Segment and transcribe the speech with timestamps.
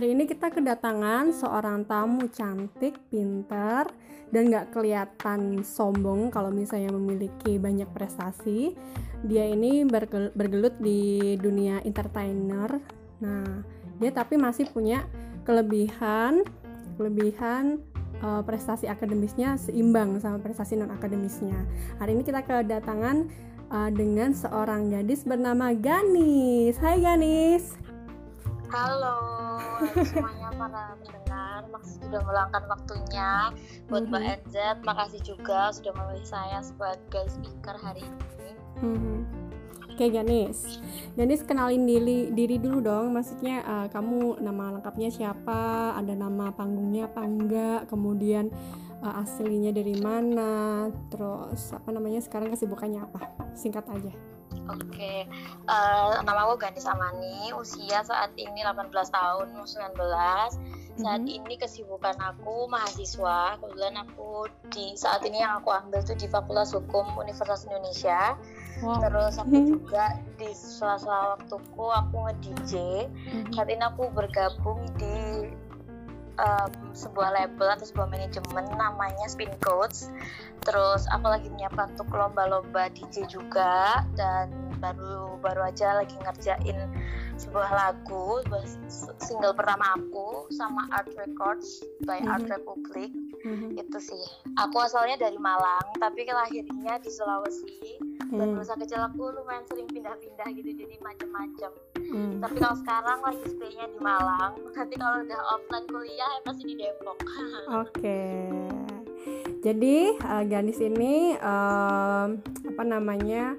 [0.00, 3.84] Hari ini kita kedatangan seorang tamu cantik, pinter,
[4.32, 8.72] dan gak kelihatan sombong kalau misalnya memiliki banyak prestasi.
[9.28, 12.80] Dia ini bergel- bergelut di dunia entertainer.
[13.20, 13.60] Nah,
[14.00, 15.04] dia tapi masih punya
[15.44, 16.48] kelebihan,
[16.96, 17.84] kelebihan
[18.24, 21.60] uh, prestasi akademisnya seimbang sama prestasi non akademisnya.
[22.00, 23.28] Hari ini kita kedatangan
[23.68, 26.80] uh, dengan seorang gadis bernama Ganis.
[26.80, 27.76] Hai Ganis.
[28.72, 29.19] Halo
[30.04, 33.30] semuanya para pendengar, makasih sudah meluangkan waktunya
[33.88, 34.30] buat Mbak Mhm.
[34.44, 34.56] NZ.
[34.84, 38.50] Makasih juga sudah memilih saya sebagai speaker hari ini.
[38.80, 39.16] Mhm.
[39.90, 40.80] Oke Ganis,
[41.12, 43.12] Ganis kenalin diri, diri dulu dong.
[43.12, 45.92] Maksudnya uh, kamu nama lengkapnya siapa?
[45.92, 47.80] Ada nama panggungnya apa enggak?
[47.92, 48.48] Kemudian
[49.04, 50.88] uh, aslinya dari mana?
[51.12, 53.28] Terus apa namanya sekarang kesibukannya apa?
[53.52, 54.12] Singkat aja.
[54.70, 55.26] Oke,
[55.66, 60.54] eh, nama aku Ganis Amani, usia saat ini 18 tahun, 19.
[61.00, 61.32] Saat Mhm.
[61.32, 63.56] ini kesibukan aku mahasiswa.
[63.56, 68.36] Kebetulan aku di saat ini yang aku ambil tuh di Fakultas Hukum Universitas Indonesia.
[68.84, 69.00] Wow.
[69.00, 69.68] Terus aku Mhm.
[69.80, 70.04] juga
[70.36, 72.72] di sela-sela waktuku aku nge-DJ.
[73.08, 73.52] Mhm.
[73.56, 75.48] saat ini aku bergabung di
[76.40, 80.08] um, sebuah label atau sebuah manajemen namanya Spin Coach
[80.64, 86.88] terus aku lagi menyiapkan untuk lomba-lomba DJ juga dan baru baru aja lagi ngerjain
[87.36, 88.64] sebuah lagu sebuah
[89.20, 92.52] single pertama aku sama Art Records by Art Mhm.
[92.52, 93.80] Republic Mhm.
[93.80, 94.24] itu sih
[94.60, 98.62] aku asalnya dari Malang tapi kelahirnya di Sulawesi Hmm.
[98.62, 101.72] masa kecil aku lumayan sering pindah-pindah gitu jadi macam-macam
[102.10, 102.42] Hmm.
[102.42, 106.74] tapi kalau sekarang lagi stay-nya di Malang nanti kalau udah offline kuliah ya pasti di
[106.78, 107.18] Depok
[107.86, 108.22] Oke.
[109.60, 113.52] Jadi uh, Ganis ini um, apa namanya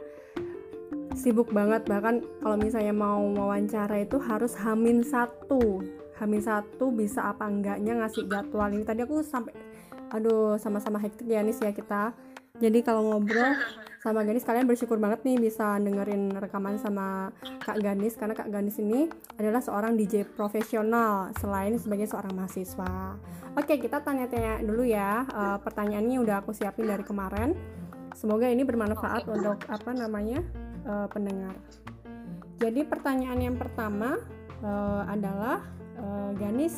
[1.13, 5.85] sibuk banget bahkan kalau misalnya mau wawancara itu harus hamin satu
[6.17, 9.53] hamin satu bisa apa enggaknya ngasih jadwal ini tadi aku sampai
[10.09, 12.17] aduh sama-sama hektik ya Ganis ya kita
[12.61, 13.57] jadi kalau ngobrol
[14.01, 17.29] sama Ganis kalian bersyukur banget nih bisa dengerin rekaman sama
[17.61, 19.05] Kak Ganis karena Kak Ganis ini
[19.37, 23.17] adalah seorang DJ profesional selain sebagai seorang mahasiswa.
[23.53, 25.21] Oke, kita tanya-tanya dulu ya.
[25.29, 27.53] Eh, pertanyaannya udah aku siapin dari kemarin.
[28.17, 29.37] Semoga ini bermanfaat Oke.
[29.37, 30.41] untuk apa namanya
[30.81, 31.53] eh, pendengar.
[32.57, 34.17] Jadi pertanyaan yang pertama
[34.65, 35.61] eh, adalah
[36.01, 36.77] eh, Ganis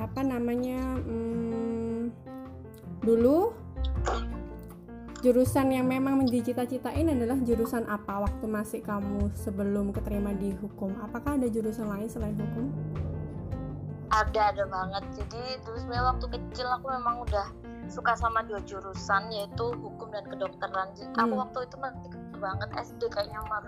[0.00, 2.08] apa namanya hmm,
[3.04, 3.52] dulu
[5.20, 10.96] jurusan yang memang menjadi cita-citain adalah jurusan apa waktu masih kamu sebelum keterima di hukum?
[11.04, 12.72] Apakah ada jurusan lain selain hukum?
[14.10, 17.46] ada ada banget jadi sebenarnya waktu kecil aku memang udah
[17.90, 21.42] suka sama dua jurusan yaitu hukum dan kedokteran Jadi aku Hmm.
[21.42, 23.64] waktu itu masih kecil banget SD kayaknya umur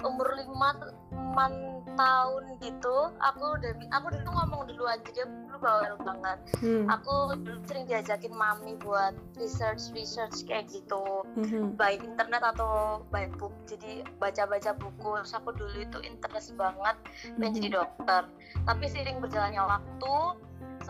[0.00, 0.70] umur lima
[1.12, 1.52] enam
[1.94, 6.86] tahun gitu aku udah aku dulu ngomong duluan jadi aku dulu bawel banget Hmm.
[6.88, 11.76] aku dulu sering diajakin mami buat research research kayak gitu Mhm.
[11.76, 16.96] by internet atau by book jadi baca-baca buku terus aku dulu itu interest banget
[17.36, 17.76] pengen jadi Mhm.
[17.76, 18.22] dokter
[18.64, 20.14] tapi seiring berjalannya waktu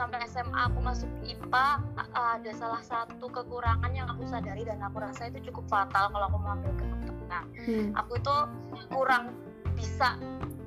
[0.01, 1.69] sampai SMA aku masuk IPA
[2.17, 6.41] ada salah satu kekurangan yang aku sadari dan aku rasa itu cukup fatal kalau aku
[6.41, 7.95] mau ambil kedokteran Hmm.
[7.95, 8.37] aku itu
[8.91, 9.31] kurang
[9.79, 10.19] bisa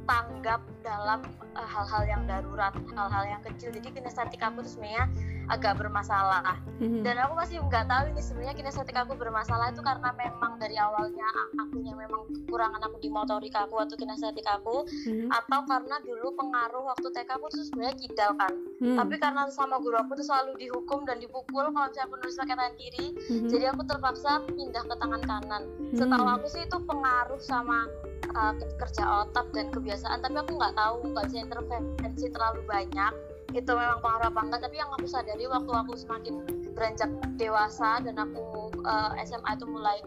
[0.07, 1.19] tanggap dalam
[1.53, 5.05] eh, hal-hal yang darurat hal-hal yang kecil jadi kinestetik aku tuh sebenarnya
[5.45, 7.03] agak bermasalah Mhm.
[7.03, 11.27] dan aku masih nggak tahu ini sebenarnya kinestetik aku bermasalah itu karena memang dari awalnya
[11.53, 15.27] akunya memang kekurangan aku di motorik aku atau kinestetik aku Mhm.
[15.29, 18.97] atau karena dulu pengaruh waktu TK aku tuh sebenarnya kidal kan Hmm.
[18.97, 22.55] tapi karena sama guru aku tuh selalu dihukum dan dipukul kalau misalnya aku nulis pakai
[22.55, 23.47] tangan kiri Mhm.
[23.47, 25.95] jadi aku terpaksa pindah ke tangan kanan Hmm.
[25.95, 27.85] setahu aku sih itu pengaruh sama
[28.31, 33.13] uh, ke- kerja otak dan kebiasaan tapi aku nggak tahu nggak bisa intervensi terlalu banyak
[33.53, 34.61] itu memang pengaruh apa enggak.
[34.65, 36.33] Tapi yang aku sadari waktu aku semakin
[36.73, 39.97] beranjak dewasa dan aku uh, SMA itu mulai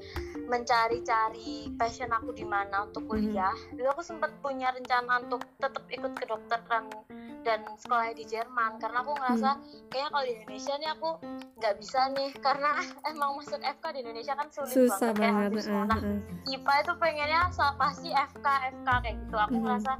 [0.47, 6.13] mencari-cari passion aku di mana untuk kuliah dulu aku sempat punya rencana untuk tetap ikut
[6.19, 6.91] kedokteran
[7.47, 8.83] dan sekolah di Jerman.
[8.83, 9.51] Karena aku ngerasa
[9.95, 11.11] kayaknya kalau di Indonesia nih aku
[11.57, 12.71] nggak bisa nih karena
[13.15, 15.65] emang masuk FK di Indonesia kan sulit susah banget kayak banget.
[15.71, 16.21] mau nah, eh,
[16.51, 17.41] IPA itu pengennya
[17.79, 19.37] pasti FK FK kayak gitu.
[19.39, 19.63] Aku Mhm.
[19.63, 19.93] ngerasa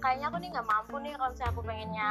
[0.00, 2.10] kayaknya aku nih nggak mampu nih kalau misalnya aku pengennya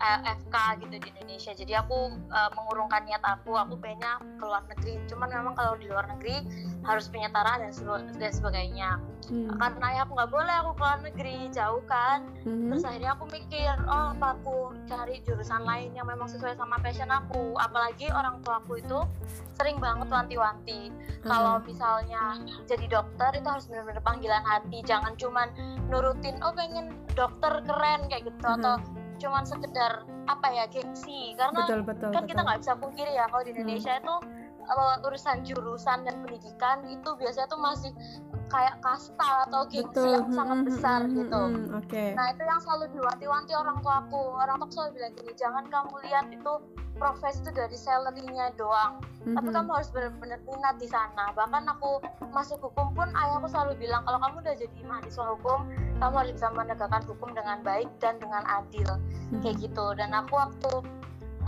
[0.00, 4.94] FK gitu di Indonesia jadi aku uh, mengurungkan niat aku aku pengennya ke luar negeri
[5.06, 6.42] cuman memang kalau di luar negeri
[6.82, 7.72] harus penyetaraan dan,
[8.18, 8.90] dan sebagainya
[9.30, 9.54] hmm.
[9.58, 12.70] karena ya aku nggak boleh aku ke luar negeri jauh kan hmm.
[12.72, 14.56] terus akhirnya aku mikir oh apa aku
[14.90, 18.98] cari jurusan lain yang memang sesuai sama passion aku apalagi orang tua aku itu
[19.54, 21.28] sering banget wanti-wanti hmm.
[21.28, 25.48] kalau misalnya jadi dokter itu harus benar-benar panggilan hati jangan cuman
[25.86, 28.58] nurutin oh pengen dokter keren kayak gitu hmm.
[28.58, 28.74] atau
[29.22, 32.30] cuman sekedar apa ya gengsi karena betul, betul, kan betul.
[32.34, 34.02] kita nggak bisa pungkiri ya kalau di Indonesia hmm.
[34.02, 34.14] itu
[34.66, 37.90] uh, urusan jurusan dan pendidikan itu biasanya tuh masih
[38.52, 40.12] kayak kasta atau gengsi Betul.
[40.12, 41.40] yang sangat hmm, besar hmm, gitu.
[41.40, 42.08] Hmm, okay.
[42.12, 44.22] Nah itu yang selalu diwanti-wanti orang tua aku.
[44.36, 46.52] Orang tua selalu bilang gini, jangan kamu lihat itu
[47.00, 49.00] profesi itu dari salary-nya doang.
[49.00, 49.34] Mm-hmm.
[49.40, 51.24] Tapi kamu harus benar-benar minat di sana.
[51.32, 51.90] Bahkan aku
[52.28, 55.58] masuk hukum pun ayahku selalu bilang kalau kamu udah jadi mahasiswa hukum,
[55.98, 58.86] kamu harus bisa menegakkan hukum dengan baik dan dengan adil.
[59.00, 59.40] Mm-hmm.
[59.40, 59.86] Kayak gitu.
[59.96, 60.72] Dan aku waktu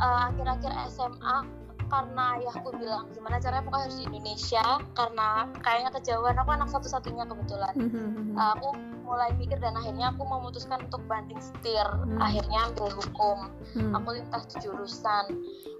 [0.00, 4.66] uh, akhir-akhir SMA karena ayahku bilang gimana caranya pokoknya harus di Indonesia
[4.96, 5.28] karena
[5.60, 8.34] kayaknya kejauhan aku anak satu-satunya kebetulan mm-hmm.
[8.36, 8.68] uh, aku
[9.04, 12.18] mulai mikir dan akhirnya aku memutuskan untuk banting setir mm-hmm.
[12.18, 13.38] akhirnya ambil hukum
[13.76, 13.92] mm-hmm.
[13.94, 15.24] aku lintas jurusan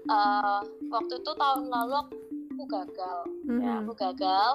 [0.07, 0.61] uh,
[0.93, 1.93] waktu itu tahun lalu
[2.55, 3.19] aku gagal
[3.49, 3.59] mm-hmm.
[3.65, 4.51] ya aku gagal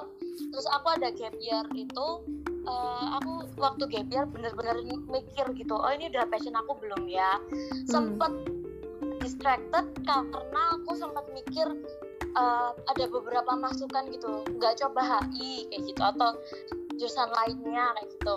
[0.51, 2.07] terus aku ada gap year itu
[2.65, 7.37] uh, aku waktu gap year bener-bener mikir gitu oh ini udah passion aku belum ya
[7.37, 7.85] mm-hmm.
[7.91, 8.31] sempet
[9.31, 11.63] distracted karena aku sempat mikir
[12.35, 14.43] uh, ada beberapa masukan gitu.
[14.59, 16.29] Nggak coba HI kayak gitu atau
[16.99, 18.35] jurusan lainnya kayak gitu.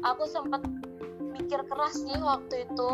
[0.00, 0.64] Aku sempat
[1.20, 2.88] mikir keras nih waktu itu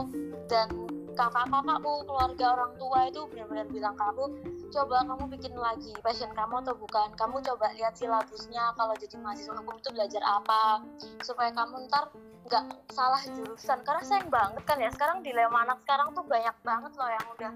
[0.50, 0.66] dan
[1.14, 4.24] kakak-kakakku keluarga orang tua itu benar-benar bilang ke aku
[4.70, 7.14] coba kamu bikin lagi passion kamu atau bukan?
[7.14, 10.82] Kamu coba lihat silabusnya kalau jadi mahasiswa hukum itu belajar apa
[11.22, 12.10] supaya kamu ntar
[12.50, 16.92] nggak salah jurusan karena sayang banget kan ya sekarang dilema anak sekarang tuh banyak banget
[16.98, 17.52] loh yang udah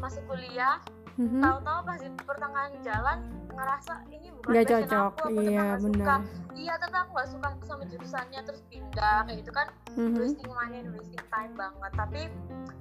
[0.00, 0.80] masuk kuliah
[1.20, 1.44] mm-hmm.
[1.44, 3.18] tahu-tahu pas di pertengahan jalan
[3.52, 6.16] ngerasa ini bukan nggak cocok aku, aku iya benar suka.
[6.56, 10.16] iya tetap nggak suka sama jurusannya terus pindah kayak gitu kan mm-hmm.
[10.16, 12.22] wasting money wasting time banget tapi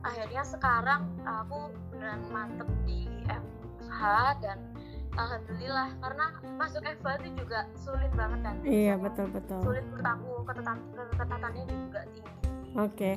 [0.08, 4.00] akhirnya sekarang aku beneran mantep di FH
[4.40, 4.72] dan
[5.18, 6.26] alhamdulillah karena
[6.56, 11.64] masuk FH itu juga sulit banget kan iya betul betul sulit menurut aku ketetan ketetatannya
[11.68, 12.36] juga tinggi
[12.78, 13.16] Oke, okay.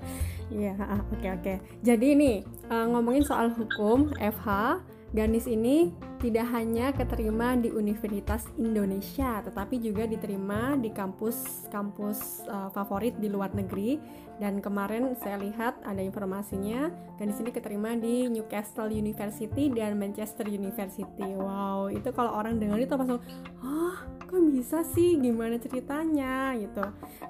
[0.49, 1.43] iya, oke okay, oke.
[1.45, 1.57] Okay.
[1.85, 2.33] Jadi ini
[2.73, 4.81] uh, ngomongin soal hukum FH,
[5.13, 13.17] Ganis ini tidak hanya keterima di Universitas Indonesia, tetapi juga diterima di kampus-kampus uh, favorit
[13.17, 13.97] di luar negeri.
[14.37, 21.29] Dan kemarin saya lihat ada informasinya, Ganis ini keterima di Newcastle University dan Manchester University.
[21.37, 23.21] Wow, itu kalau orang dengar itu langsung,
[23.65, 23.97] oh,
[24.31, 25.19] kok bisa sih?
[25.19, 26.55] Gimana ceritanya?
[26.55, 26.85] Gitu.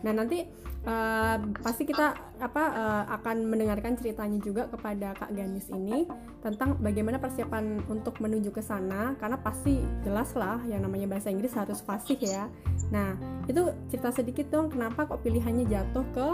[0.05, 0.45] Nah nanti
[0.85, 6.05] uh, pasti kita apa uh, akan mendengarkan ceritanya juga kepada Kak Ganis ini
[6.45, 11.57] tentang bagaimana persiapan untuk menuju ke sana karena pasti jelas lah yang namanya bahasa Inggris
[11.57, 12.53] harus fasih ya.
[12.93, 13.17] Nah
[13.49, 16.29] itu cerita sedikit dong kenapa kok pilihannya jatuh ke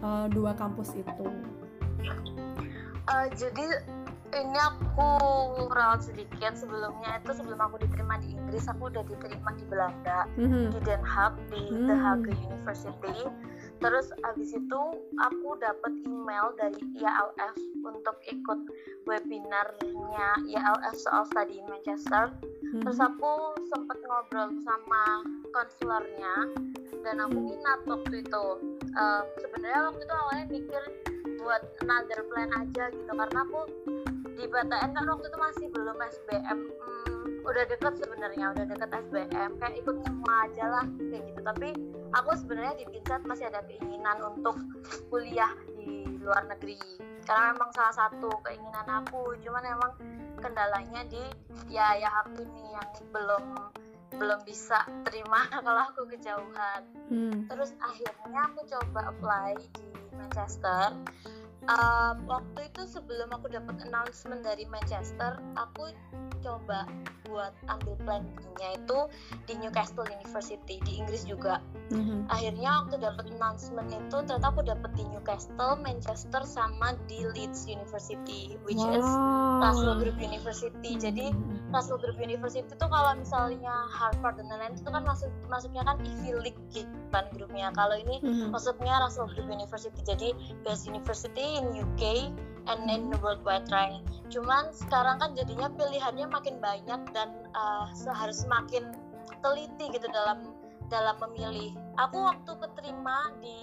[0.00, 1.28] uh, dua kampus itu?
[3.06, 3.86] Uh, jadi
[4.34, 5.10] ini aku
[5.70, 10.46] rawat sedikit sebelumnya itu sebelum aku diterima di Inggris aku udah diterima di Belanda mm
[10.46, 10.64] -hmm.
[10.74, 11.86] di Den Haag di mm.
[11.86, 13.16] The Hague University
[13.80, 14.82] terus abis itu
[15.20, 18.60] aku dapat email dari IALF untuk ikut
[19.04, 22.32] webinarnya IALF soal study in Manchester
[22.72, 22.80] hmm.
[22.82, 25.04] terus aku sempat ngobrol sama
[25.52, 26.34] konselornya
[27.04, 27.48] dan aku hmm.
[27.52, 28.44] minat waktu itu
[28.96, 30.82] uh, sebenarnya waktu itu awalnya mikir
[31.44, 33.60] buat another plan aja gitu karena aku
[34.36, 39.50] di PTN kan waktu itu masih belum SBM hmm, udah deket sebenarnya udah deket SBM
[39.56, 41.40] kayak ikut semua aja lah kayak gitu.
[41.40, 41.68] Tapi
[42.12, 44.60] aku sebenarnya di Pinsat masih ada keinginan untuk
[45.08, 46.76] kuliah di luar negeri.
[47.24, 49.92] Karena memang salah satu keinginan aku cuman memang
[50.36, 51.22] kendalanya di
[51.72, 53.44] ya ya aku ini yang belum
[54.16, 56.82] belum bisa terima kalau aku kejauhan.
[57.06, 57.46] Hmm.
[57.46, 59.86] terus akhirnya aku coba apply di
[60.18, 60.90] Manchester
[61.68, 65.90] uh, waktu itu sebelum aku dapat announcement dari Manchester aku
[66.42, 66.86] coba
[67.26, 68.98] buat ambil plan B-nya itu
[69.50, 71.58] di Newcastle University di Inggris juga.
[71.90, 72.30] Mm-hmm.
[72.30, 78.54] Akhirnya waktu dapat announcement itu ternyata aku dapat di Newcastle, Manchester sama di Leeds University,
[78.62, 78.94] which wow.
[78.94, 79.06] is
[79.58, 80.94] Russell Group University.
[80.94, 81.34] Jadi.
[81.74, 86.30] Russell Group University itu kalau misalnya Harvard dan lain-lain itu kan masuk masuknya kan Ivy
[86.38, 87.74] League gitu kan grupnya.
[87.74, 88.54] Kalau ini mm-hmm.
[88.54, 90.00] masuknya Russell Group University.
[90.06, 90.30] Jadi
[90.62, 92.30] best university in UK
[92.66, 94.04] and in the worldwide rank.
[94.28, 98.92] Cuman sekarang kan jadinya pilihannya makin banyak dan uh, harus semakin
[99.40, 100.52] teliti gitu dalam
[100.92, 101.74] dalam memilih.
[101.98, 103.58] Aku waktu keterima di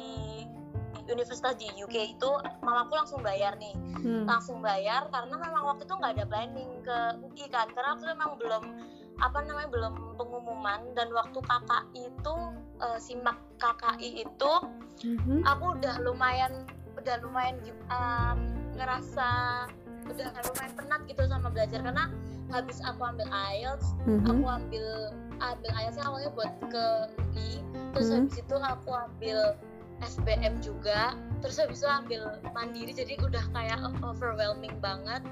[1.04, 2.32] universitas di UK itu
[2.64, 4.28] mamaku langsung bayar nih Hmm.
[4.28, 8.12] langsung bayar karena memang waktu itu nggak ada planning ke UI kan karena waktu itu
[8.12, 8.64] memang belum
[9.16, 12.36] apa namanya belum pengumuman dan waktu KKI itu
[12.84, 14.54] eh, simak KKI itu
[15.08, 15.48] Mhm.
[15.48, 16.68] aku udah lumayan
[17.04, 17.60] udah lumayan
[17.92, 18.38] um,
[18.80, 19.30] ngerasa
[20.08, 22.08] udah lumayan penat gitu sama belajar karena
[22.48, 24.24] habis aku ambil IELTS Mhm.
[24.24, 24.86] aku ambil
[25.44, 26.86] ambil IELTS -nya awalnya buat ke
[27.36, 27.60] UI
[27.92, 28.16] terus Hmm.
[28.24, 29.38] habis itu aku ambil
[30.04, 35.24] SBM juga terus habis itu ambil mandiri jadi udah kayak overwhelming banget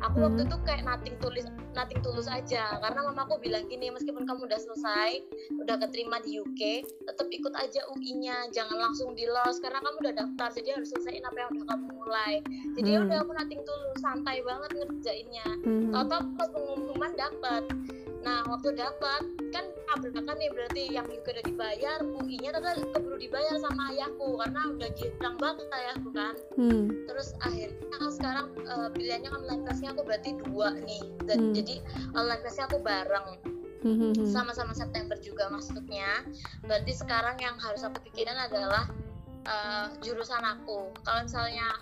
[0.00, 0.26] aku Hmm.
[0.26, 4.58] waktu itu kayak nating tulis nating tulus aja karena mamaku bilang gini meskipun kamu udah
[4.58, 5.22] selesai
[5.56, 6.60] udah keterima di UK
[7.04, 11.22] tetap ikut aja UI-nya jangan langsung di los karena kamu udah daftar jadi harus selesaiin
[11.22, 12.34] apa yang udah kamu mulai
[12.74, 13.06] jadi ya Hmm.
[13.06, 15.90] udah aku nating tulus santai banget ngerjainnya Mhm.
[15.90, 17.62] Tahu-tahu pas pengumuman dapat.
[18.20, 23.56] Nah, waktu dapat kan tabrakan nih berarti yang UK udah dibayar, UI-nya tapi keburu dibayar
[23.56, 26.34] sama ayahku karena udah girang banget ayahku kan.
[26.54, 26.84] Hmm.
[27.08, 31.02] Terus akhirnya sekarang eh, pilihannya online class-nya aku berarti dua nih.
[31.24, 31.54] Dan Hmm.
[31.56, 31.74] jadi
[32.12, 33.28] online class-nya aku bareng
[33.80, 34.28] Mhm.
[34.28, 36.20] sama-sama September juga maksudnya.
[36.68, 38.84] Berarti sekarang yang harus aku pikirin adalah
[39.40, 40.92] eh, jurusan aku.
[41.00, 41.72] Kalau misalnya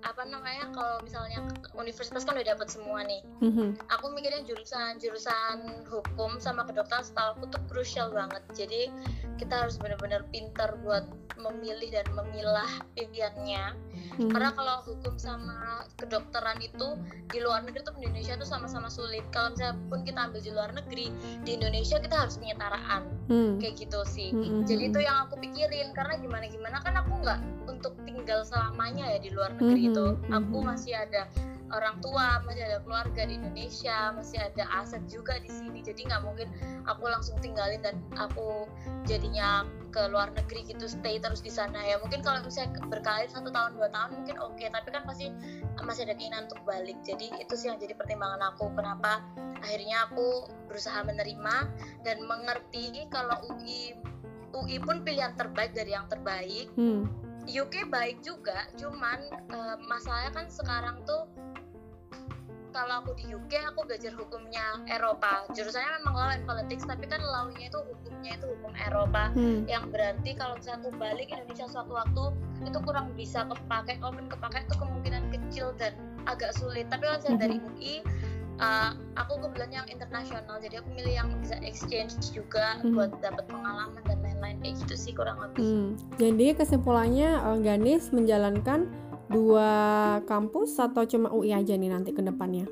[0.00, 1.44] apa namanya kalau misalnya
[1.76, 3.20] universitas kan udah dapat semua nih.
[3.40, 3.76] Mhm.
[3.88, 8.42] aku mikirnya jurusan jurusan hukum sama kedokteran setahu aku tuh krusial banget.
[8.52, 8.88] Jadi
[9.36, 11.04] kita harus benar-benar pintar buat
[11.40, 13.76] memilih dan memilah pilihannya.
[14.10, 14.32] Mhm.
[14.32, 16.96] karena kalau hukum sama kedokteran itu
[17.30, 19.24] di luar negeri tuh di Indonesia tuh sama-sama sulit.
[19.30, 21.06] Kalau misalnya pun kita ambil di luar negeri
[21.44, 23.56] di Indonesia kita harus penyetaraan Hmm.
[23.56, 24.34] kayak gitu sih.
[24.34, 24.66] Mhm.
[24.66, 25.92] jadi itu yang aku pikirin.
[25.92, 30.06] Karena gimana gimana kan aku nggak untuk tinggal selamanya ya di luar negeri Mhm, itu
[30.30, 30.66] aku mhm.
[30.70, 31.22] masih ada
[31.70, 35.80] orang tua masih ada keluarga di Indonesia masih ada aset juga di sini.
[35.80, 36.50] Jadi nggak mungkin
[36.86, 38.66] aku langsung tinggalin dan aku
[39.06, 41.98] jadinya ke luar negeri gitu stay terus di sana ya.
[42.02, 45.30] Mungkin kalau misalnya berkarir satu tahun dua tahun mungkin oke tapi kan pasti
[45.78, 46.98] masih ada keinginan untuk balik.
[47.06, 49.22] Jadi itu sih yang jadi pertimbangan aku kenapa
[49.62, 51.56] akhirnya aku berusaha menerima
[52.02, 53.94] dan mengerti kalau UI
[54.50, 56.66] UI pun pilihan terbaik dari yang terbaik.
[56.74, 57.06] Hmm.
[57.50, 59.18] UK baik juga, cuman
[59.50, 61.26] eh, masalahnya kan sekarang tuh
[62.70, 65.44] kalau aku di UK aku belajar hukumnya Eropa.
[65.52, 69.34] Jurusannya memang law and politics, tapi kan lawnya itu hukumnya itu hukum Eropa.
[69.34, 69.66] Hmm.
[69.66, 72.24] Yang berarti kalau misalnya aku balik Indonesia suatu waktu
[72.62, 75.92] itu kurang bisa kepake, kalaupun kepake itu kemungkinan kecil dan
[76.30, 76.86] agak sulit.
[76.88, 77.94] Tapi kalau misalnya dari UI
[78.60, 82.92] eh, aku kebetulan yang internasional, jadi aku milih yang bisa exchange juga Mhm.
[82.92, 85.64] buat dapat pengalaman dan lain-lain kayak gitu sih kurang lebih.
[85.64, 85.88] Hmm.
[86.20, 88.86] Jadi kesimpulannya eh, Ganis menjalankan
[89.30, 89.70] dua
[90.26, 92.68] kampus atau cuma UI aja nih nanti ke depannya?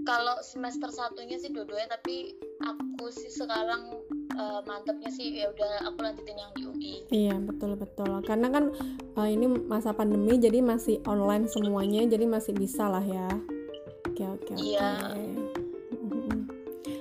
[0.00, 3.94] kalau semester satunya sih dua-duanya tapi aku sih sekarang
[4.34, 8.18] eh, mantepnya sih ya udah aku lanjutin yang di UI Iya betul betul.
[8.24, 13.28] Karena kan eh, ini masa pandemi jadi masih online semuanya jadi masih bisa lah ya.
[14.20, 14.60] Oke oke oke.
[14.60, 14.90] Iya.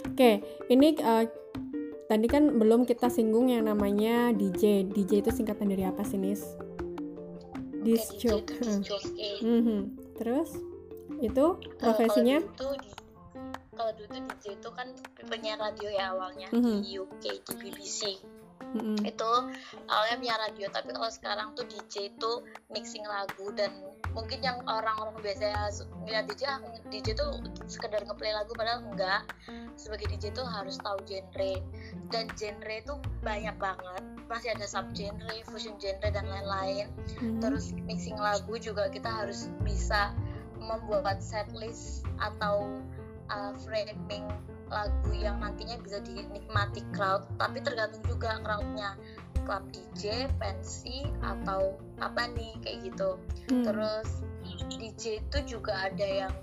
[0.10, 0.32] Oke
[0.70, 1.26] ini eh,
[2.08, 4.88] tadi kan belum kita singgung yang namanya DJ.
[4.88, 6.48] DJ itu singkatan dari apa sih Nis?
[7.80, 8.48] Disc joke.
[8.56, 9.40] disc jockey.
[9.40, 9.80] Mhm.
[10.16, 10.50] Terus
[11.20, 12.40] itu Eh, profesinya?
[12.56, 12.76] kalau
[13.76, 14.88] kalau dulu DJ itu kan
[15.28, 16.84] penyiar radio ya awalnya Mhm.
[16.84, 18.00] di UK di BBC
[18.60, 19.02] Mhm.
[19.02, 19.32] itu
[19.90, 22.32] awalnya penyiar radio tapi kalau sekarang tuh DJ itu
[22.70, 23.74] mixing lagu dan
[24.14, 25.74] mungkin yang orang-orang biasa
[26.06, 26.60] ngeliat DJ ah,
[26.92, 29.26] DJ tuh sekedar ngeplay lagu padahal enggak
[29.74, 31.54] sebagai DJ tuh harus tahu genre
[32.14, 32.94] dan genre itu
[33.26, 37.42] banyak banget masih ada sub genre, fusion genre dan lain-lain Mhm.
[37.42, 40.14] terus mixing lagu juga kita harus bisa
[40.60, 42.68] membuat setlist atau
[43.32, 44.28] uh, framing
[44.70, 48.96] lagu yang nantinya bisa dinikmati crowd tapi tergantung juga crowdnya
[49.50, 53.18] club DJ, pensi atau apa nih kayak gitu
[53.50, 53.66] Hmm.
[53.66, 54.22] terus
[54.70, 56.34] DJ itu juga ada yang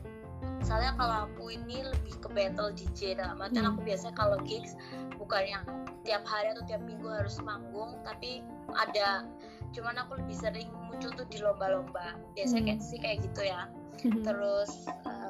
[0.58, 3.78] misalnya kalau aku ini lebih ke battle DJ dalam artian Hmm.
[3.78, 4.74] aku biasanya kalau gigs
[5.22, 5.64] bukan yang
[6.02, 8.42] tiap hari atau tiap minggu harus manggung tapi
[8.74, 9.26] ada
[9.70, 12.68] cuman aku lebih sering muncul tuh di lomba-lomba biasanya Hmm.
[12.74, 13.70] kayak sih kayak gitu ya
[14.02, 14.22] Mhm.
[14.22, 15.25] terus uh,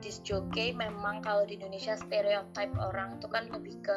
[0.00, 3.96] disc jockey memang kalau di Indonesia stereotype orang itu kan lebih ke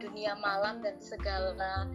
[0.00, 1.86] dunia malam dan segala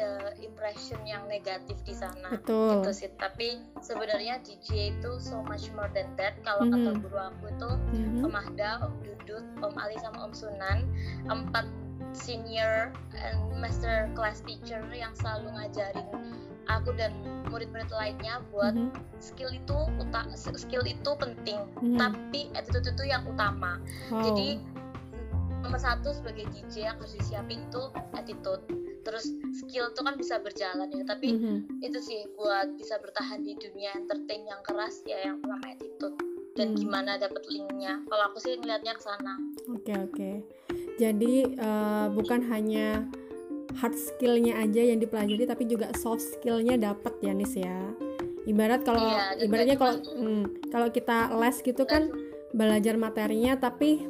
[0.00, 2.80] uh, impression yang negatif di sana Betul.
[2.80, 7.00] gitu sih tapi sebenarnya DJ itu so much more than that kalau kata Mhm.
[7.04, 8.24] guru aku itu Mhm.
[8.24, 10.78] Om Ahda, Om Dudut, Om Ali sama Om Sunan
[11.28, 11.66] empat
[12.14, 16.06] senior and master class teacher yang selalu ngajarin
[16.64, 17.12] aku dan
[17.52, 18.94] murid-murid lainnya buat Mhm.
[19.20, 19.78] skill itu
[20.56, 21.98] skill itu penting Mhm.
[22.00, 23.76] tapi attitude itu yang utama
[24.08, 24.24] Wow.
[24.32, 24.56] jadi
[25.60, 27.82] nomor satu sebagai DJ yang harus disiapin itu
[28.14, 28.62] attitude
[29.04, 31.84] terus skill tuh kan bisa berjalan ya tapi Mhm.
[31.84, 36.16] itu sih buat bisa bertahan di dunia entertain yang keras ya yang pertama attitude
[36.54, 36.78] dan Hmm.
[36.78, 39.34] gimana dapet linknya kalau aku sih ngeliatnya ke sana
[39.68, 40.30] Oke oke.
[40.94, 43.06] Jadi eh, bukan hanya
[43.74, 47.78] hard skillnya aja yang dipelajari, tapi juga soft skillnya dapat ya Nis ya.
[48.44, 52.12] Ibarat kalau Iya, ibaratnya kalau hmm, kalau kita les gitu kan
[52.54, 54.04] belajar materinya, tapi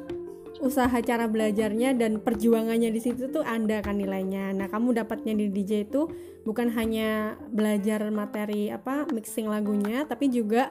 [0.63, 4.55] usaha cara belajarnya dan perjuangannya di situ tuh ada kan nilainya.
[4.55, 6.07] Nah kamu dapatnya di DJ itu
[6.45, 10.71] bukan hanya belajar materi apa mixing lagunya, tapi juga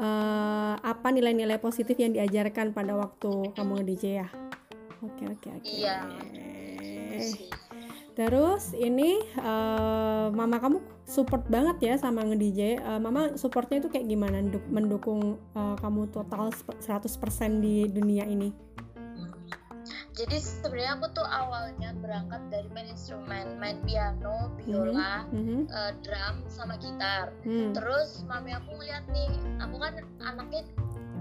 [0.00, 4.28] eh, apa nilai-nilai positif yang diajarkan pada waktu kamu nge-DJ ya.
[5.02, 5.66] Oke oke oke.
[5.66, 6.06] Iya.
[8.12, 12.60] Terus ini eh, mama kamu support banget ya sama nge-DJ.
[12.78, 15.20] Eh, mama supportnya itu kayak gimana Menduk- mendukung
[15.52, 18.52] eh, kamu total sep- 100% di dunia ini?
[20.12, 26.36] jadi sebenarnya aku tuh awalnya berangkat dari main instrumen main piano biola Mhm, eh, drum
[26.52, 30.68] sama gitar hmm, terus mami aku ngeliat nih aku kan anaknya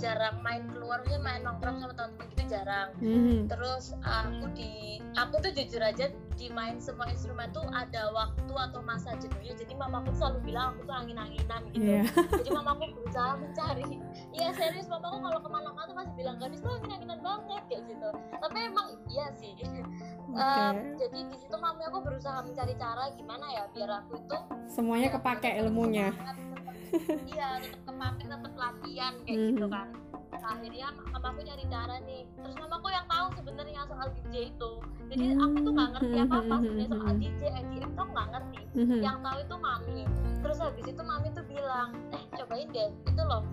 [0.01, 2.89] jarang main keluar maksudnya main nongkrong sama teman-teman gitu jarang.
[2.97, 8.49] Mhm, terus aku di aku tuh jujur aja di main semua instrumen tuh ada waktu
[8.49, 11.85] atau masa jenuhnya jadi mamaku selalu bilang aku tuh angin-anginan gitu.
[11.85, 12.03] Iya.
[12.41, 14.01] jadi mamaku berusaha mencari.
[14.33, 17.63] Iya serius mamaku kalau ke mana-mana tuh masih bilang gadis tuh angin-anginan banget?
[17.69, 18.09] Kayak gitu.
[18.41, 19.51] Tapi emang iya sih.
[20.31, 20.41] Oke.
[20.41, 24.37] Em, jadi di situ mami aku berusaha mencari cara gimana ya biar aku itu
[24.71, 26.15] Semuanya kepake ilmunya.
[27.27, 29.49] Iya tetap kepake tetap latihan kayak Mhm.
[29.55, 29.87] gitu kan.
[30.31, 32.23] Nah, akhirnya mamaku nyari cara nih.
[32.33, 34.71] Terus mamaku yang tahu sebenarnya soal DJ itu.
[35.11, 38.61] Jadi aku tuh nggak ngerti apa apa sebenarnya soal DJ EDM tuh nggak ngerti.
[38.73, 40.01] Mhm, yang tahu itu mami.
[40.41, 43.43] Terus habis itu mami tuh bilang eh cobain deh itu loh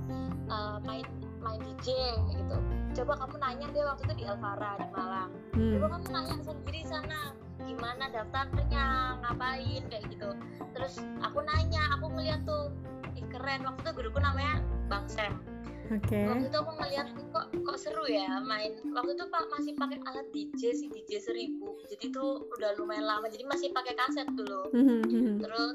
[0.49, 1.04] uh, main
[1.38, 1.88] main DJ
[2.33, 2.57] gitu.
[2.97, 5.30] Coba kamu nanya deh waktu itu di Elvara di Malang.
[5.52, 7.21] Hmm, coba kamu nanya sendiri sana
[7.59, 8.85] gimana daftarnya
[9.21, 10.30] ngapain kayak gitu.
[10.73, 12.73] Terus aku nanya aku ngeliat tuh
[13.19, 14.55] ih keren waktu itu guruku namanya
[14.87, 15.43] Bang Sam
[15.89, 16.21] Oke.
[16.23, 20.27] waktu itu aku ngeliat kok kok seru ya main waktu itu pak masih pakai alat
[20.31, 25.01] DJ sih DJ 1000 jadi tuh udah lumayan lama jadi masih pakai kaset dulu Mhm,
[25.03, 25.35] mhm.
[25.41, 25.75] terus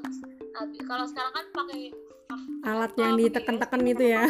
[0.80, 1.90] kalau sekarang kan pakai
[2.64, 4.24] Alat yang diteken-teken itu ya.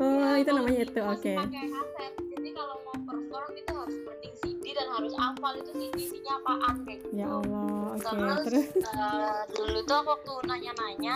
[0.00, 1.00] Oh, itu namanya itu.
[1.04, 1.36] Oke.
[1.36, 5.94] pakai kaset jadi kalau mau perform itu harus mending CD dan harus hafal itu CD
[6.00, 7.92] isinya apaan kayak gitu Ya Allah.
[7.92, 8.08] Oke.
[8.08, 11.14] terus Terus eh, dulu tuh aku waktu nanya-nanya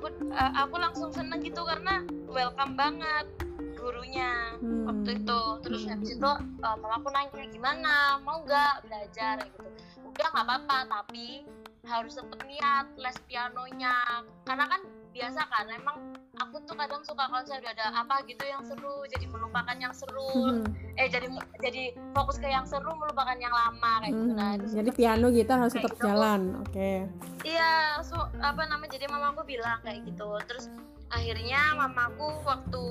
[0.00, 2.00] aku eh, aku langsung seneng gitu karena
[2.32, 3.28] welcome banget
[3.76, 4.84] gurunya Hmm.
[4.88, 5.40] waktu itu.
[5.64, 6.30] Terus habis itu
[6.64, 8.16] eh, mama aku nanya gimana?
[8.24, 9.44] Mau nggak belajar?
[9.44, 9.60] Gitu.
[10.04, 11.44] Udah nggak apa-apa tapi
[11.84, 14.24] harus tetap niat les pianonya.
[14.48, 14.80] Karena kan
[15.12, 15.96] biasa kan emang
[16.40, 20.64] aku tuh kadang suka konsep ada apa gitu yang seru jadi melupakan yang seru Mhm,
[20.96, 21.26] eh jadi
[21.58, 24.56] jadi fokus ke yang seru melupakan yang lama kayak gitu nah mhm.
[24.56, 26.02] itu Jadi piano gitar harus tetap gitu.
[26.02, 26.40] jalan.
[26.62, 27.04] Oke.
[27.42, 28.90] Iya, so, apa namanya?
[28.90, 30.28] Jadi mamaku bilang kayak gitu.
[30.46, 30.68] Terus
[31.08, 32.84] akhirnya mamaku waktu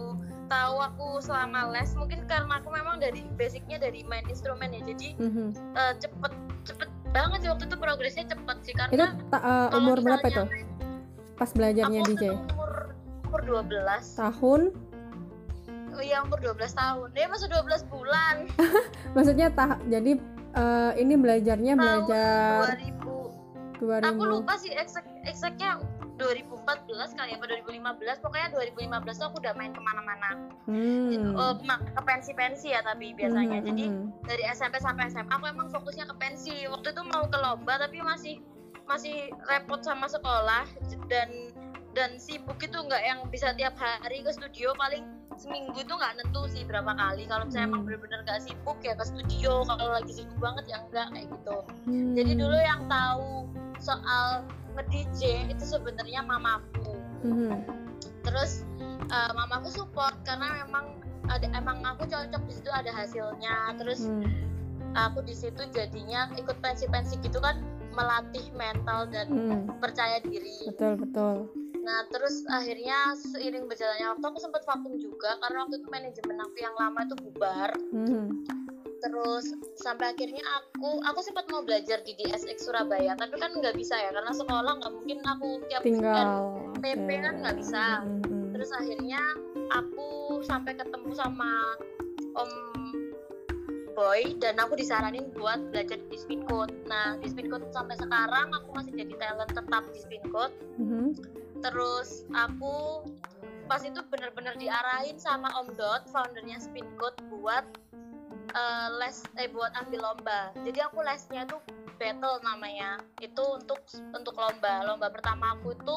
[0.45, 5.09] tahu aku selama les, mungkin karena aku memang dari basicnya dari main instrumen ya, jadi
[5.15, 5.47] Mhm.
[5.71, 6.33] eh, cepet
[6.63, 10.27] cepet banget sih waktu itu progresnya cepet sih Itu karena ta- eh, kalau umur berapa
[10.27, 10.43] itu?
[11.31, 12.23] Pas belajarnya aku DJ?
[12.25, 12.68] itu umur
[13.29, 14.61] umur 12 Tahun?
[15.89, 18.35] oh iya umur 12 tahun dia masih 12 bulan
[19.15, 20.17] Maksudnya tah jadi
[20.53, 22.59] eh, ini belajarnya tahun belajar
[23.77, 24.33] 2000 aku 2000.
[24.33, 25.79] lupa sih exact exactnya
[26.19, 26.83] 2014
[27.15, 27.79] kali apa 2015
[28.19, 30.35] pokoknya 2015 tuh aku udah main ke mana-mana
[30.67, 31.33] Hmm.
[31.63, 33.57] Ma- ke pensi-pensi ya tapi biasanya.
[33.57, 34.05] Mhm, Jadi mhm.
[34.21, 36.69] dari SMP sampai SMA aku emang fokusnya ke pensi.
[36.69, 38.37] Waktu itu mau ke lomba tapi masih
[38.85, 40.69] masih repot sama sekolah
[41.07, 41.48] dan
[41.91, 45.03] dan sibuk itu nggak yang bisa tiap hari ke studio paling
[45.35, 47.87] seminggu itu nggak nentu sih berapa kali kalau misalnya emang Hmm.
[47.87, 52.13] bener-bener nggak sibuk ya ke studio kalau lagi sibuk banget ya enggak kayak gitu Hmm.
[52.13, 53.29] jadi dulu yang tahu
[53.79, 54.43] soal
[54.75, 57.51] nge-DJ itu sebenarnya mamaku Mhm.
[58.21, 58.63] terus
[59.09, 64.27] uh, mamaku support karena memang ada emang aku cocok di situ ada hasilnya terus Hmm.
[64.93, 69.65] aku di situ jadinya ikut pensi-pensi gitu kan melatih mental dan Hmm.
[69.79, 71.35] percaya diri Betul betul.
[71.79, 76.55] Nah terus akhirnya seiring berjalannya waktu aku sempat vakum juga karena waktu itu manajemen aku
[76.57, 78.23] yang lama itu bubar Mhm.
[78.99, 79.45] terus
[79.77, 84.11] sampai akhirnya aku aku sempat mau belajar di DSX Surabaya tapi kan nggak bisa ya
[84.11, 86.27] karena sekolah nggak mungkin aku tiap Tinggal.
[86.79, 87.15] PP oke.
[87.21, 87.83] kan nggak bisa.
[88.03, 88.51] Mhm.
[88.51, 89.21] terus akhirnya
[89.71, 90.07] aku
[90.43, 91.79] sampai ketemu sama
[92.35, 92.51] Om
[93.95, 96.71] Boy dan aku disaranin buat belajar di Spin Code.
[96.85, 100.55] Nah di Spin Code sampai sekarang aku masih jadi talent tetap di Spin Code.
[100.75, 101.15] Mhm.
[101.59, 103.03] Terus aku
[103.69, 107.65] pas itu bener-bener diarahin sama Om Dot, foundernya Spin Code buat
[108.55, 110.49] eh, les eh buat ambil lomba.
[110.65, 111.61] Jadi aku lesnya tuh
[112.01, 112.97] battle namanya.
[113.21, 113.83] Itu untuk
[114.15, 114.87] untuk lomba.
[114.87, 115.95] Lomba pertama aku itu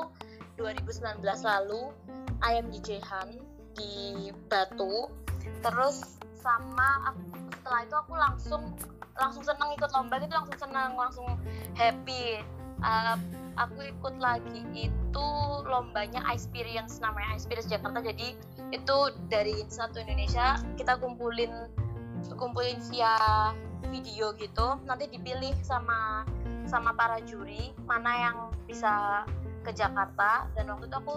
[0.61, 1.95] 2019 lalu
[2.45, 2.83] ayam di
[3.79, 3.93] di
[4.51, 5.09] Batu.
[5.63, 7.23] Terus sama aku,
[7.63, 8.63] setelah itu aku langsung
[9.15, 11.29] langsung seneng ikut lomba gitu langsung seneng langsung
[11.79, 12.43] happy.
[12.83, 13.15] Uh,
[13.57, 15.29] aku ikut lagi itu
[15.69, 18.37] lombanya Experience namanya Experience Jakarta jadi
[18.73, 18.97] itu
[19.29, 21.69] dari satu Indonesia kita kumpulin
[22.39, 23.17] kumpulin via
[23.91, 26.25] video gitu nanti dipilih sama
[26.65, 29.27] sama para juri mana yang bisa
[29.63, 31.17] ke Jakarta dan waktu itu aku